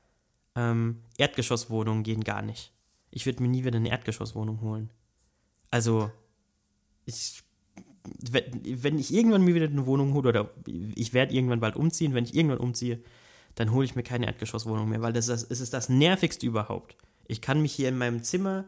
[0.54, 2.72] ähm, Erdgeschosswohnungen gehen gar nicht.
[3.10, 4.90] Ich würde mir nie wieder eine Erdgeschosswohnung holen.
[5.70, 6.10] Also,
[7.04, 7.42] ich
[8.04, 12.24] wenn, ich irgendwann mir wieder eine Wohnung hole oder ich werde irgendwann bald umziehen, wenn
[12.24, 13.00] ich irgendwann umziehe,
[13.54, 16.96] dann hole ich mir keine Erdgeschosswohnung mehr, weil das, ist das ist das nervigste überhaupt.
[17.28, 18.64] Ich kann mich hier in meinem Zimmer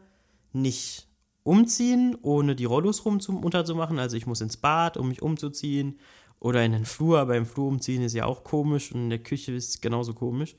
[0.53, 1.07] nicht
[1.43, 3.99] umziehen, ohne die Rollos rum zum, unterzumachen.
[3.99, 5.99] Also ich muss ins Bad, um mich umzuziehen
[6.39, 9.19] oder in den Flur, aber im Flur umziehen ist ja auch komisch und in der
[9.19, 10.55] Küche ist es genauso komisch.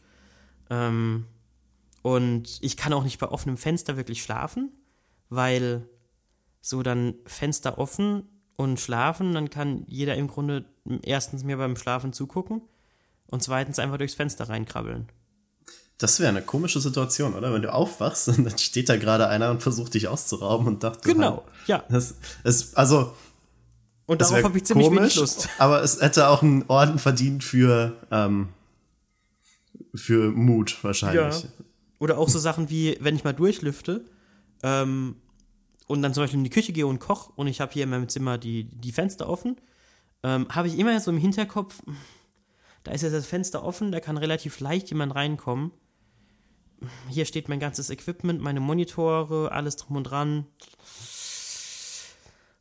[0.71, 1.27] Ähm,
[2.03, 4.71] und ich kann auch nicht bei offenem Fenster wirklich schlafen,
[5.29, 5.89] weil
[6.61, 8.25] so dann Fenster offen
[8.57, 10.65] und schlafen, dann kann jeder im Grunde
[11.03, 12.63] erstens mir beim Schlafen zugucken
[13.27, 15.09] und zweitens einfach durchs Fenster reinkrabbeln.
[15.99, 17.53] Das wäre eine komische Situation, oder?
[17.53, 21.09] Wenn du aufwachst und dann steht da gerade einer und versucht dich auszurauben und dachte
[21.13, 21.85] Genau, halt, ja.
[21.89, 23.15] Das ist, also,
[24.05, 25.49] Und das darauf habe ich ziemlich wenig komisch, Lust.
[25.59, 28.49] aber es hätte auch einen Orden verdient für, ähm,
[29.95, 31.43] für Mut wahrscheinlich.
[31.43, 31.49] Ja.
[31.99, 34.05] Oder auch so Sachen wie, wenn ich mal durchlüfte
[34.63, 35.17] ähm,
[35.87, 37.91] und dann zum Beispiel in die Küche gehe und koche und ich habe hier in
[37.91, 39.57] meinem Zimmer die, die Fenster offen,
[40.23, 41.83] ähm, habe ich immer so im Hinterkopf,
[42.83, 45.73] da ist jetzt das Fenster offen, da kann relativ leicht jemand reinkommen.
[47.09, 50.47] Hier steht mein ganzes Equipment, meine Monitore, alles drum und dran.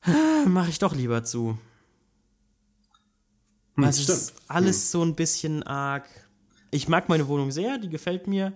[0.48, 1.58] Mache ich doch lieber zu.
[3.76, 4.18] Hm, Also stimmt.
[4.18, 6.08] ist alles so ein bisschen arg.
[6.72, 8.54] Ich mag meine Wohnung sehr, die gefällt mir,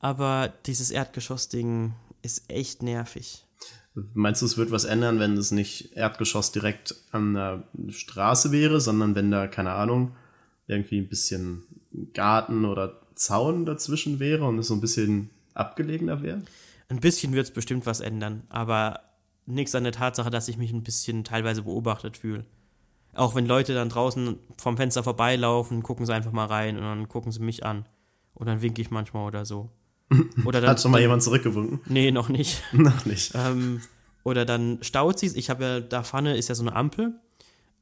[0.00, 3.46] aber dieses Erdgeschossding ist echt nervig.
[4.14, 8.80] Meinst du, es wird was ändern, wenn es nicht Erdgeschoss direkt an der Straße wäre,
[8.80, 10.12] sondern wenn da, keine Ahnung,
[10.66, 11.62] irgendwie ein bisschen
[12.12, 16.42] Garten oder Zaun dazwischen wäre und es so ein bisschen abgelegener wäre?
[16.88, 19.00] Ein bisschen wird es bestimmt was ändern, aber
[19.46, 22.44] nichts an der Tatsache, dass ich mich ein bisschen teilweise beobachtet fühle.
[23.14, 27.08] Auch wenn Leute dann draußen vom Fenster vorbeilaufen, gucken sie einfach mal rein und dann
[27.08, 27.86] gucken sie mich an.
[28.34, 29.70] Und dann winke ich manchmal oder so.
[30.44, 31.80] Oder dann, Hat schon mal dann, jemand zurückgewunken?
[31.86, 32.62] Nee, noch nicht.
[32.72, 33.32] Noch nicht.
[33.34, 33.82] Ähm,
[34.24, 37.14] oder dann staut sie Ich habe ja, da vorne ist ja so eine Ampel.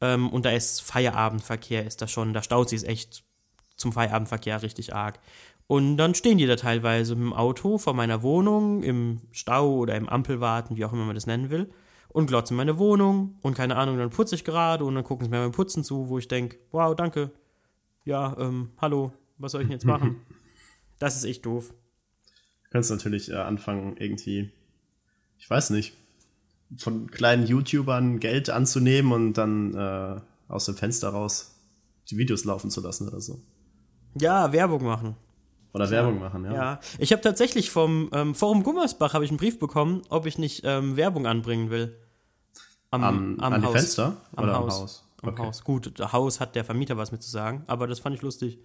[0.00, 2.32] Ähm, und da ist Feierabendverkehr, ist da schon.
[2.32, 3.24] Da staut sie es echt
[3.76, 5.18] zum Feierabendverkehr richtig arg.
[5.66, 9.96] Und dann stehen die da teilweise mit dem Auto vor meiner Wohnung, im Stau oder
[9.96, 11.68] im Ampelwarten, wie auch immer man das nennen will,
[12.08, 15.30] und glotzen meine Wohnung und keine Ahnung, dann putze ich gerade und dann gucken sie
[15.30, 17.32] mir beim Putzen zu, wo ich denke, wow, danke.
[18.04, 20.22] Ja, ähm, hallo, was soll ich denn jetzt machen?
[20.98, 21.74] Das ist echt doof.
[22.76, 24.50] Kannst natürlich äh, anfangen, irgendwie,
[25.38, 25.94] ich weiß nicht,
[26.76, 30.20] von kleinen YouTubern Geld anzunehmen und dann äh,
[30.52, 31.54] aus dem Fenster raus
[32.10, 33.40] die Videos laufen zu lassen oder so.
[34.20, 35.16] Ja, Werbung machen.
[35.72, 36.52] Oder Werbung machen, ja.
[36.52, 40.36] Ja, ich habe tatsächlich vom ähm, Forum Gummersbach habe ich einen Brief bekommen, ob ich
[40.36, 41.96] nicht ähm, Werbung anbringen will.
[42.90, 43.72] Am, Am, am an die Haus.
[43.74, 44.18] Fenster?
[44.36, 44.74] Am oder Haus.
[44.74, 45.04] am Haus?
[45.22, 45.42] Am Okay.
[45.44, 45.64] Haus.
[45.64, 48.58] Gut, das Haus hat der Vermieter was mit zu sagen, aber das fand ich lustig,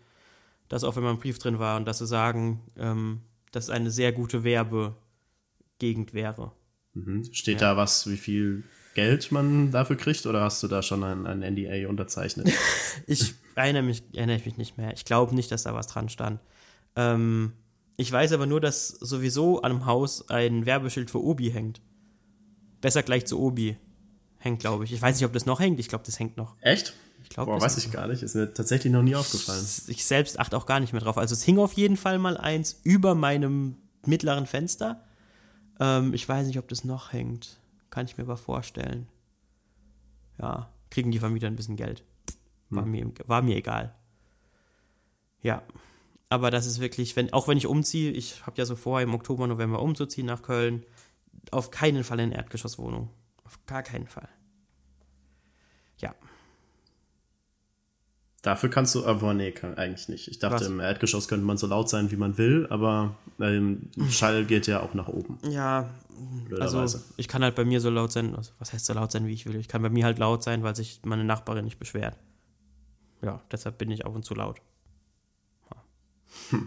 [0.68, 3.22] dass auch wenn man einen Brief drin war und dass sie sagen, ähm,
[3.52, 6.52] dass es eine sehr gute Werbegegend wäre.
[6.93, 7.26] Mhm.
[7.32, 11.26] Steht da was, wie viel Geld man dafür kriegt oder hast du da schon ein,
[11.26, 12.52] ein NDA unterzeichnet?
[13.08, 14.93] Ich erinnere mich, erinnere ich mich nicht mehr.
[14.93, 16.39] Ich glaube nicht, dass da was dran stand.
[16.95, 17.54] Ähm,
[17.97, 21.82] ich weiß aber nur, dass sowieso an dem Haus ein Werbeschild für Obi hängt.
[22.82, 23.78] Besser gleich zu Obi
[24.39, 24.93] hängt, glaube ich.
[24.93, 25.80] Ich weiß nicht, ob das noch hängt.
[25.80, 26.56] Ich glaube, das hängt noch.
[26.62, 26.93] Echt?
[27.34, 28.23] Glaube, Boah, weiß ich gar nicht.
[28.23, 29.65] Ist mir tatsächlich noch nie aufgefallen.
[29.88, 31.17] ich selbst achte auch gar nicht mehr drauf.
[31.17, 35.03] Also es hing auf jeden Fall mal eins über meinem mittleren Fenster.
[35.79, 37.59] Ähm, ich weiß nicht, ob das noch hängt.
[37.89, 39.07] Kann ich mir aber vorstellen.
[40.39, 42.03] Ja, kriegen die Vermieter ein bisschen Geld.
[42.69, 43.93] War, mir, war mir egal.
[45.41, 45.63] Ja,
[46.29, 49.13] aber das ist wirklich, wenn, auch wenn ich umziehe, ich habe ja so vor, im
[49.13, 50.86] Oktober, November umzuziehen nach Köln,
[51.51, 53.09] auf keinen Fall in eine Erdgeschosswohnung.
[53.43, 54.29] Auf gar keinen Fall.
[55.97, 56.15] Ja,
[58.42, 60.28] Dafür kannst du, aber nee, kann, eigentlich nicht.
[60.28, 60.68] Ich dachte, Was?
[60.68, 64.82] im Erdgeschoss könnte man so laut sein, wie man will, aber ähm, Schall geht ja
[64.82, 65.38] auch nach oben.
[65.48, 65.89] Ja,
[66.60, 69.28] also ich kann halt bei mir so laut sein, also was heißt so laut sein,
[69.28, 69.56] wie ich will.
[69.58, 72.18] Ich kann bei mir halt laut sein, weil sich meine Nachbarin nicht beschwert.
[73.22, 74.62] Ja, deshalb bin ich ab und zu laut.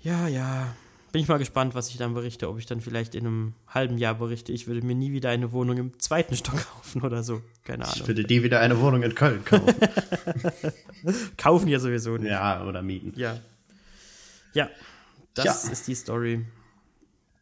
[0.00, 0.74] Ja, ja.
[1.10, 3.96] Bin ich mal gespannt, was ich dann berichte, ob ich dann vielleicht in einem halben
[3.96, 7.40] Jahr berichte, ich würde mir nie wieder eine Wohnung im zweiten Stock kaufen oder so.
[7.64, 8.08] Keine Ich Ahnung.
[8.08, 9.74] würde die wieder eine Wohnung in Köln kaufen.
[11.38, 12.30] Kaufen ja sowieso nicht.
[12.30, 13.12] ja, oder mieten.
[13.16, 13.38] Ja.
[14.52, 14.68] Ja,
[15.34, 15.70] das Ja.
[15.72, 16.44] ist die Story.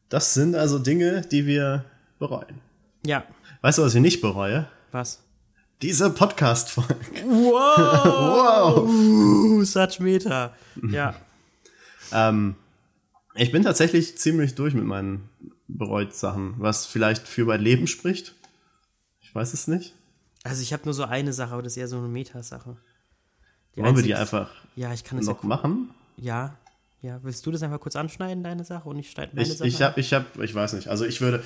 [0.09, 1.85] Das sind also Dinge, die wir
[2.19, 2.61] bereuen.
[3.05, 3.25] Ja,
[3.63, 4.69] Weißt du, was ich nicht bereue?
[4.93, 5.21] was?
[5.83, 6.95] Diese Podcast-Folge.
[7.27, 8.87] Wow!
[8.89, 10.55] Uh, such Meta.
[10.91, 11.15] Ja.
[12.13, 12.55] Ähm,
[13.37, 15.29] ich bin tatsächlich ziemlich durch mit meinen
[15.69, 18.35] bereut Sachen, was vielleicht für mein Leben spricht.
[19.21, 19.95] Ich weiß es nicht.
[20.45, 22.77] Also ich habe nur so eine Sache, aber das ist eher so eine Metasache.
[23.75, 25.91] Die Wollen wir die einfach Ja, ich kann das ja, noch machen?
[26.17, 26.57] ja.
[27.07, 29.69] Ja, willst du das einfach kurz anschneiden, deine Sache, und ich schneide meine Ich, Sache?
[29.69, 30.89] ich hab, ich hab, ich weiß nicht.
[30.89, 31.41] Also ich würde,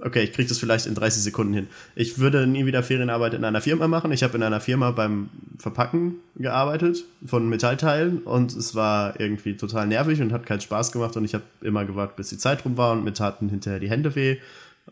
[0.00, 1.68] okay, ich krieg das vielleicht in 30 Sekunden hin.
[1.94, 4.12] Ich würde nie wieder Ferienarbeit in einer Firma machen.
[4.12, 5.28] Ich habe in einer Firma beim
[5.58, 11.18] Verpacken gearbeitet von Metallteilen und es war irgendwie total nervig und hat keinen Spaß gemacht
[11.18, 13.90] und ich habe immer gewartet, bis die Zeit rum war und mir taten hinterher die
[13.90, 14.38] Hände weh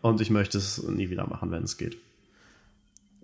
[0.01, 1.97] und ich möchte es nie wieder machen, wenn es geht.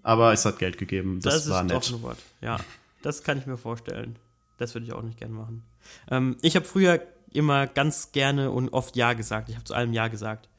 [0.02, 1.20] Aber es hat Geld gegeben.
[1.22, 2.02] Das, das war ist nett.
[2.02, 2.18] Wort.
[2.42, 2.60] Ja,
[3.04, 4.16] das kann ich mir vorstellen.
[4.58, 5.62] Das würde ich auch nicht gern machen.
[6.10, 7.02] Ähm, ich habe früher
[7.32, 9.50] immer ganz gerne und oft Ja gesagt.
[9.50, 10.50] Ich habe zu allem Ja gesagt.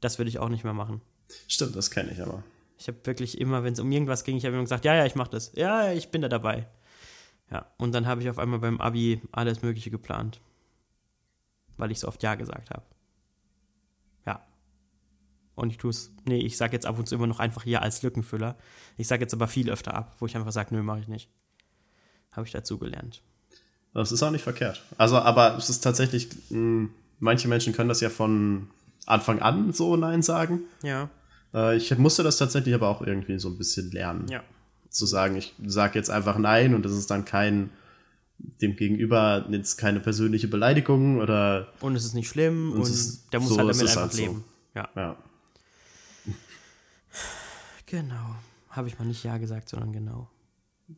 [0.00, 1.00] Das würde ich auch nicht mehr machen.
[1.48, 2.42] Stimmt, das kenne ich aber.
[2.78, 5.04] Ich habe wirklich immer, wenn es um irgendwas ging, ich habe immer gesagt, ja, ja,
[5.04, 5.52] ich mache das.
[5.54, 6.66] Ja, ich bin da dabei.
[7.50, 10.40] Ja, und dann habe ich auf einmal beim Abi alles Mögliche geplant.
[11.76, 12.84] Weil ich so oft Ja gesagt habe.
[14.24, 14.46] Ja.
[15.56, 17.80] Und ich tue es, nee, ich sage jetzt ab und zu immer noch einfach Ja
[17.80, 18.56] als Lückenfüller.
[18.96, 21.28] Ich sage jetzt aber viel öfter ab, wo ich einfach sage, nö, mache ich nicht.
[22.32, 23.22] Habe ich dazu gelernt.
[23.94, 24.82] Das ist auch nicht verkehrt.
[24.98, 26.88] Also, aber es ist tatsächlich, mh,
[27.18, 28.68] manche Menschen können das ja von
[29.06, 30.60] Anfang an so Nein sagen.
[30.82, 31.08] Ja,
[31.52, 34.26] Äh, ich musste das tatsächlich aber auch irgendwie so ein bisschen lernen.
[34.28, 34.42] ja.
[34.88, 37.70] Zu sagen, ich sage jetzt einfach Nein und das ist dann kein,
[38.60, 43.38] dem Gegenüber jetzt keine persönliche Beleidigung oder, Und es ist nicht schlimm und, ist- der
[43.40, 44.18] muss so halt damit einfach halt so.
[44.22, 44.44] leben.
[44.74, 45.16] Ja, ja.
[47.86, 48.34] genau.
[48.70, 50.28] Habe ich mal nicht Ja gesagt, sondern genau.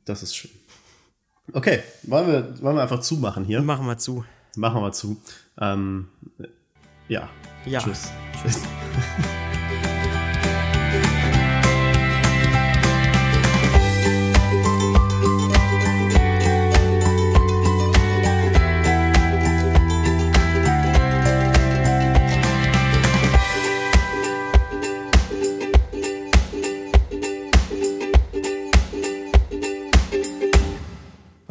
[0.05, 0.51] Das ist schön.
[1.53, 3.61] Okay, wollen wir, wollen wir einfach zumachen hier?
[3.63, 4.25] Machen wir zu.
[4.57, 5.21] Machen wir zu.
[5.61, 6.09] Ähm,
[7.09, 7.29] ja.
[7.65, 7.81] Ja.
[7.81, 8.11] Tschüss.
[8.43, 8.61] Tschüss.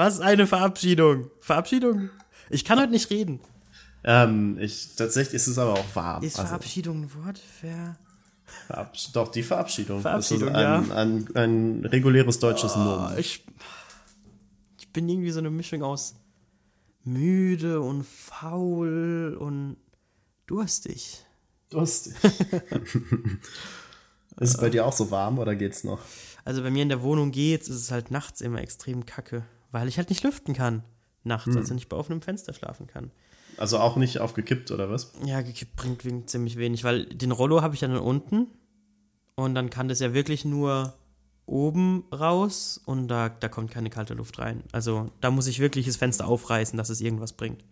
[0.01, 1.29] Was eine Verabschiedung.
[1.41, 2.09] Verabschiedung?
[2.49, 3.39] Ich kann heute nicht reden.
[4.03, 6.23] Ähm, ich, tatsächlich ist es aber auch warm.
[6.23, 7.37] Ist Also, Verabschiedung ein Wort?
[7.37, 7.99] Ver
[8.65, 10.01] Verabsch doch, die Verabschiedung.
[10.01, 13.15] Verabschiedung, ist ein, ein, ein reguläres deutsches Nomen.
[13.19, 13.45] ich,
[14.79, 16.15] ich bin irgendwie so eine Mischung aus
[17.03, 19.77] müde und faul und
[20.47, 21.23] durstig.
[21.69, 22.15] Durstig.
[24.39, 25.99] ist es bei dir auch so warm oder geht's noch?
[26.43, 29.87] Also bei mir in der Wohnung geht's, ist es halt nachts immer extrem kacke, weil
[29.87, 30.83] ich halt nicht lüften kann.
[31.23, 33.11] Nachts, also nicht bei offenem Fenster schlafen kann.
[33.57, 35.13] Also auch nicht aufgekippt oder was?
[35.23, 38.47] Ja, gekippt bringt ziemlich wenig, weil den Rollo habe ich ja dann unten
[39.35, 40.95] und dann kann das ja wirklich nur
[41.45, 44.63] oben raus und da, da kommt keine kalte Luft rein.
[44.71, 47.63] Also da muss ich wirklich das Fenster aufreißen, dass es irgendwas bringt.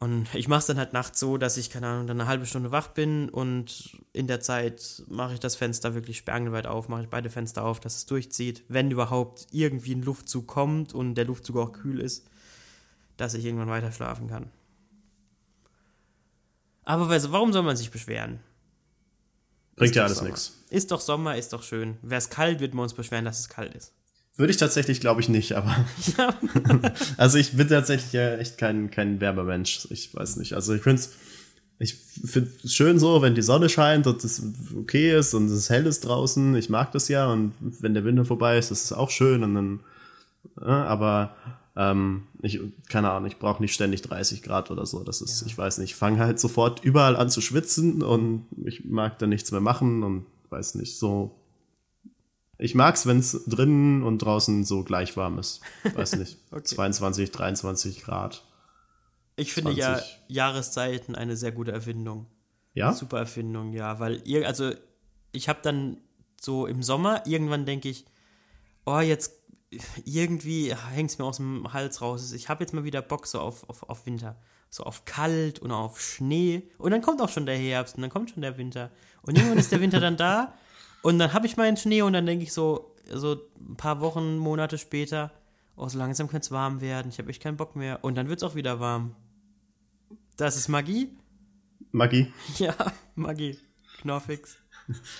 [0.00, 2.46] Und ich mache es dann halt nachts so, dass ich, keine Ahnung, dann eine halbe
[2.46, 7.02] Stunde wach bin und in der Zeit mache ich das Fenster wirklich sperrangelweit auf, mache
[7.02, 11.24] ich beide Fenster auf, dass es durchzieht, wenn überhaupt irgendwie ein Luftzug kommt und der
[11.24, 12.30] Luftzug auch kühl ist,
[13.16, 14.52] dass ich irgendwann weiter schlafen kann.
[16.84, 18.38] Aber warum soll man sich beschweren?
[19.74, 20.64] Bringt ja alles nichts.
[20.70, 21.98] Ist doch Sommer, ist doch schön.
[22.02, 23.92] Wäre es kalt, wird man uns beschweren, dass es kalt ist.
[24.38, 25.74] Würde ich tatsächlich, glaube ich, nicht, aber.
[27.16, 29.88] also ich bin tatsächlich ja echt kein, kein Wärmemensch.
[29.90, 30.54] Ich weiß nicht.
[30.54, 31.10] Also ich finde es
[31.80, 34.40] Ich finde es schön so, wenn die Sonne scheint und es
[34.78, 36.54] okay ist und es hell ist draußen.
[36.54, 39.54] Ich mag das ja und wenn der Winter vorbei ist, ist es auch schön und
[39.56, 39.80] dann,
[40.60, 41.34] ja, aber
[41.74, 45.02] ähm, ich, keine Ahnung, ich brauche nicht ständig 30 Grad oder so.
[45.02, 48.84] Das ist, ich weiß nicht, ich fange halt sofort überall an zu schwitzen und ich
[48.84, 51.37] mag dann nichts mehr machen und weiß nicht, so.
[52.58, 55.60] Ich mag's, wenn es drinnen und draußen so gleich warm ist.
[55.94, 56.38] Weiß nicht.
[56.50, 56.64] Okay.
[56.64, 58.44] 22, 23 Grad.
[59.36, 60.20] Ich finde ja 20.
[60.28, 62.26] Jahreszeiten eine sehr gute Erfindung.
[62.74, 62.92] Ja?
[62.92, 64.00] Super Erfindung, ja.
[64.00, 64.72] Weil, ihr, also,
[65.30, 65.98] ich habe dann
[66.40, 68.06] so im Sommer, irgendwann denke ich,
[68.86, 69.34] oh, jetzt
[70.04, 72.32] irgendwie hängt es mir aus dem Hals raus.
[72.32, 74.36] Ich habe jetzt mal wieder Bock so auf, auf, auf Winter.
[74.70, 76.62] So auf kalt und auf Schnee.
[76.78, 78.90] Und dann kommt auch schon der Herbst und dann kommt schon der Winter.
[79.22, 80.54] Und irgendwann ist der Winter dann da
[81.02, 84.36] und dann habe ich meinen Schnee und dann denke ich so, so ein paar Wochen,
[84.36, 85.30] Monate später,
[85.76, 87.10] oh, so langsam könnte es warm werden.
[87.10, 88.00] Ich habe echt keinen Bock mehr.
[88.02, 89.14] Und dann wird es auch wieder warm.
[90.36, 91.10] Das ist Magie?
[91.92, 92.32] Magie?
[92.58, 92.74] Ja,
[93.14, 93.58] Magie.
[94.00, 94.56] Knorfix.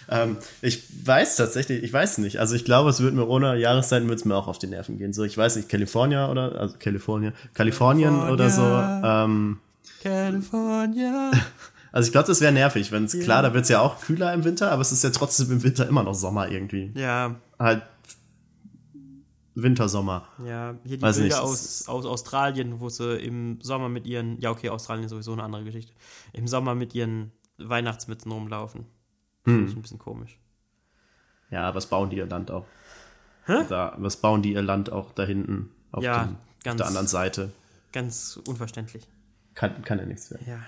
[0.09, 2.39] Ähm, ich weiß tatsächlich, ich weiß nicht.
[2.41, 4.97] Also ich glaube, es wird mir ohne Jahreszeiten wird es mir auch auf die Nerven
[4.97, 5.12] gehen.
[5.12, 8.62] So, ich weiß nicht, California oder also California, Kalifornien oder so.
[8.62, 9.59] Ähm,
[10.03, 11.33] California.
[11.99, 14.33] also ich glaube, das wäre nervig, wenn es klar, da wird es ja auch kühler
[14.33, 16.93] im Winter, aber es ist ja trotzdem im Winter immer noch Sommer irgendwie.
[16.95, 17.83] Ja, Halt
[19.55, 20.29] Wintersommer.
[20.47, 20.77] ja.
[20.85, 24.51] Hier die Weiß Bilder nicht, aus, aus Australien, wo sie im Sommer mit ihren, ja
[24.53, 25.93] okay, Australien ist sowieso eine andere Geschichte,
[26.33, 28.87] im Sommer mit ihren Weihnachtsmützen rumlaufen.
[29.45, 30.39] Finde ich ein bisschen komisch.
[31.51, 32.67] Ja, was bauen die ihr Land auch?
[33.47, 36.29] Da, was bauen die ihr Land auch da hinten auf, Ja, auf
[36.63, 37.51] ganz- der anderen Seite?
[37.93, 39.09] Ganz unverständlich.
[39.55, 40.45] Kann, kann ja nichts werden.
[40.47, 40.59] Ja.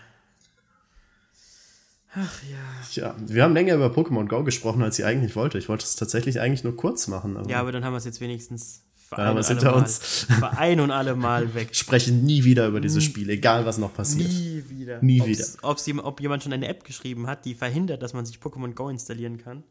[2.14, 2.58] Ach ja.
[2.90, 5.58] Tja, wir haben länger über Pokémon Go gesprochen, als ich eigentlich wollte.
[5.58, 7.36] Ich wollte es tatsächlich eigentlich nur kurz machen.
[7.36, 9.50] Aber Ja, aber dann haben wir es jetzt wenigstens für Dann haben ein, wir es
[9.50, 9.98] und hinter alle Mal, uns.
[10.24, 11.74] für ein und alle Mal weg.
[11.74, 14.28] sprechen nie wieder über dieses Spiel, egal was noch passiert.
[14.28, 15.00] Nie wieder.
[15.02, 15.44] Nie Ob's, wieder.
[15.62, 18.88] Ob's, ob jemand schon eine App geschrieben hat, die verhindert, dass man sich Pokémon Go
[18.88, 19.62] installieren kann.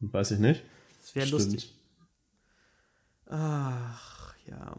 [0.00, 0.62] Weiß ich nicht.
[1.02, 1.74] Das wäre lustig.
[3.26, 4.76] Ach, ja.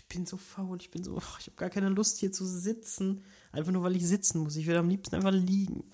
[0.00, 2.46] Ich bin so faul, ich bin so, ach, ich habe gar keine Lust hier zu
[2.46, 3.22] sitzen.
[3.52, 4.56] Einfach nur, weil ich sitzen muss.
[4.56, 5.84] Ich will am liebsten einfach liegen.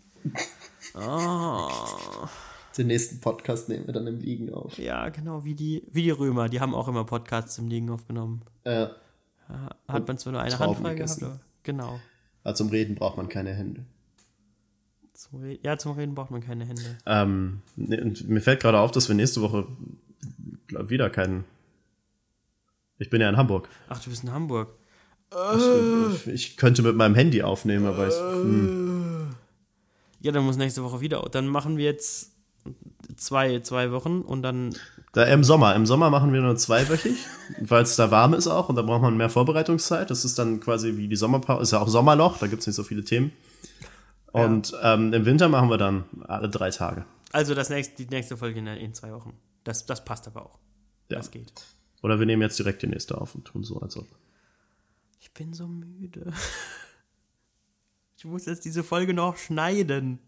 [0.94, 1.68] Oh,
[2.78, 4.78] Den nächsten Podcast nehmen wir dann im Liegen auf.
[4.78, 8.42] ja, genau, wie die, wie die Römer, die haben auch immer Podcasts im Liegen aufgenommen.
[8.64, 8.88] Äh,
[9.88, 11.24] Hat man zwar nur eine Hand frei gehabt, gegessen.
[11.24, 12.00] aber genau.
[12.44, 13.84] also zum Reden braucht man keine Hände.
[15.14, 16.98] Zum ja, zum Reden braucht man keine Hände.
[17.06, 19.66] Ähm, ne, und mir fällt gerade auf, dass wir nächste Woche
[20.66, 21.44] glaub, wieder keinen.
[22.98, 23.68] Ich bin ja in Hamburg.
[23.88, 24.74] Ach, du bist in Hamburg.
[25.56, 28.14] Ich, ich könnte mit meinem Handy aufnehmen, aber ich.
[28.14, 29.34] Hm,
[30.20, 31.20] Ja, dann muss nächste Woche wieder.
[31.30, 32.32] Dann machen wir jetzt
[33.16, 34.74] zwei, zwei Wochen und dann
[35.12, 35.74] da, Im Sommer.
[35.74, 37.16] Im Sommer machen wir nur zweiwöchig,
[37.60, 40.10] weil es da warm ist auch und da braucht man mehr Vorbereitungszeit.
[40.10, 41.62] Das ist dann quasi wie die Sommerpause.
[41.62, 43.32] Ist ja auch Sommerloch, da gibt es nicht so viele Themen.
[44.32, 47.06] Und ähm, im Winter machen wir dann alle drei Tage.
[47.32, 49.32] Also das nächste, die nächste Folge in, in zwei Wochen.
[49.64, 50.58] Das, das passt aber auch.
[51.08, 51.16] Ja.
[51.16, 51.52] Das geht.
[52.02, 54.06] Oder wir nehmen jetzt direkt die nächste auf und tun so, als ob.
[55.20, 56.32] Ich bin so müde.
[58.18, 60.18] Ich muss jetzt diese Folge noch schneiden.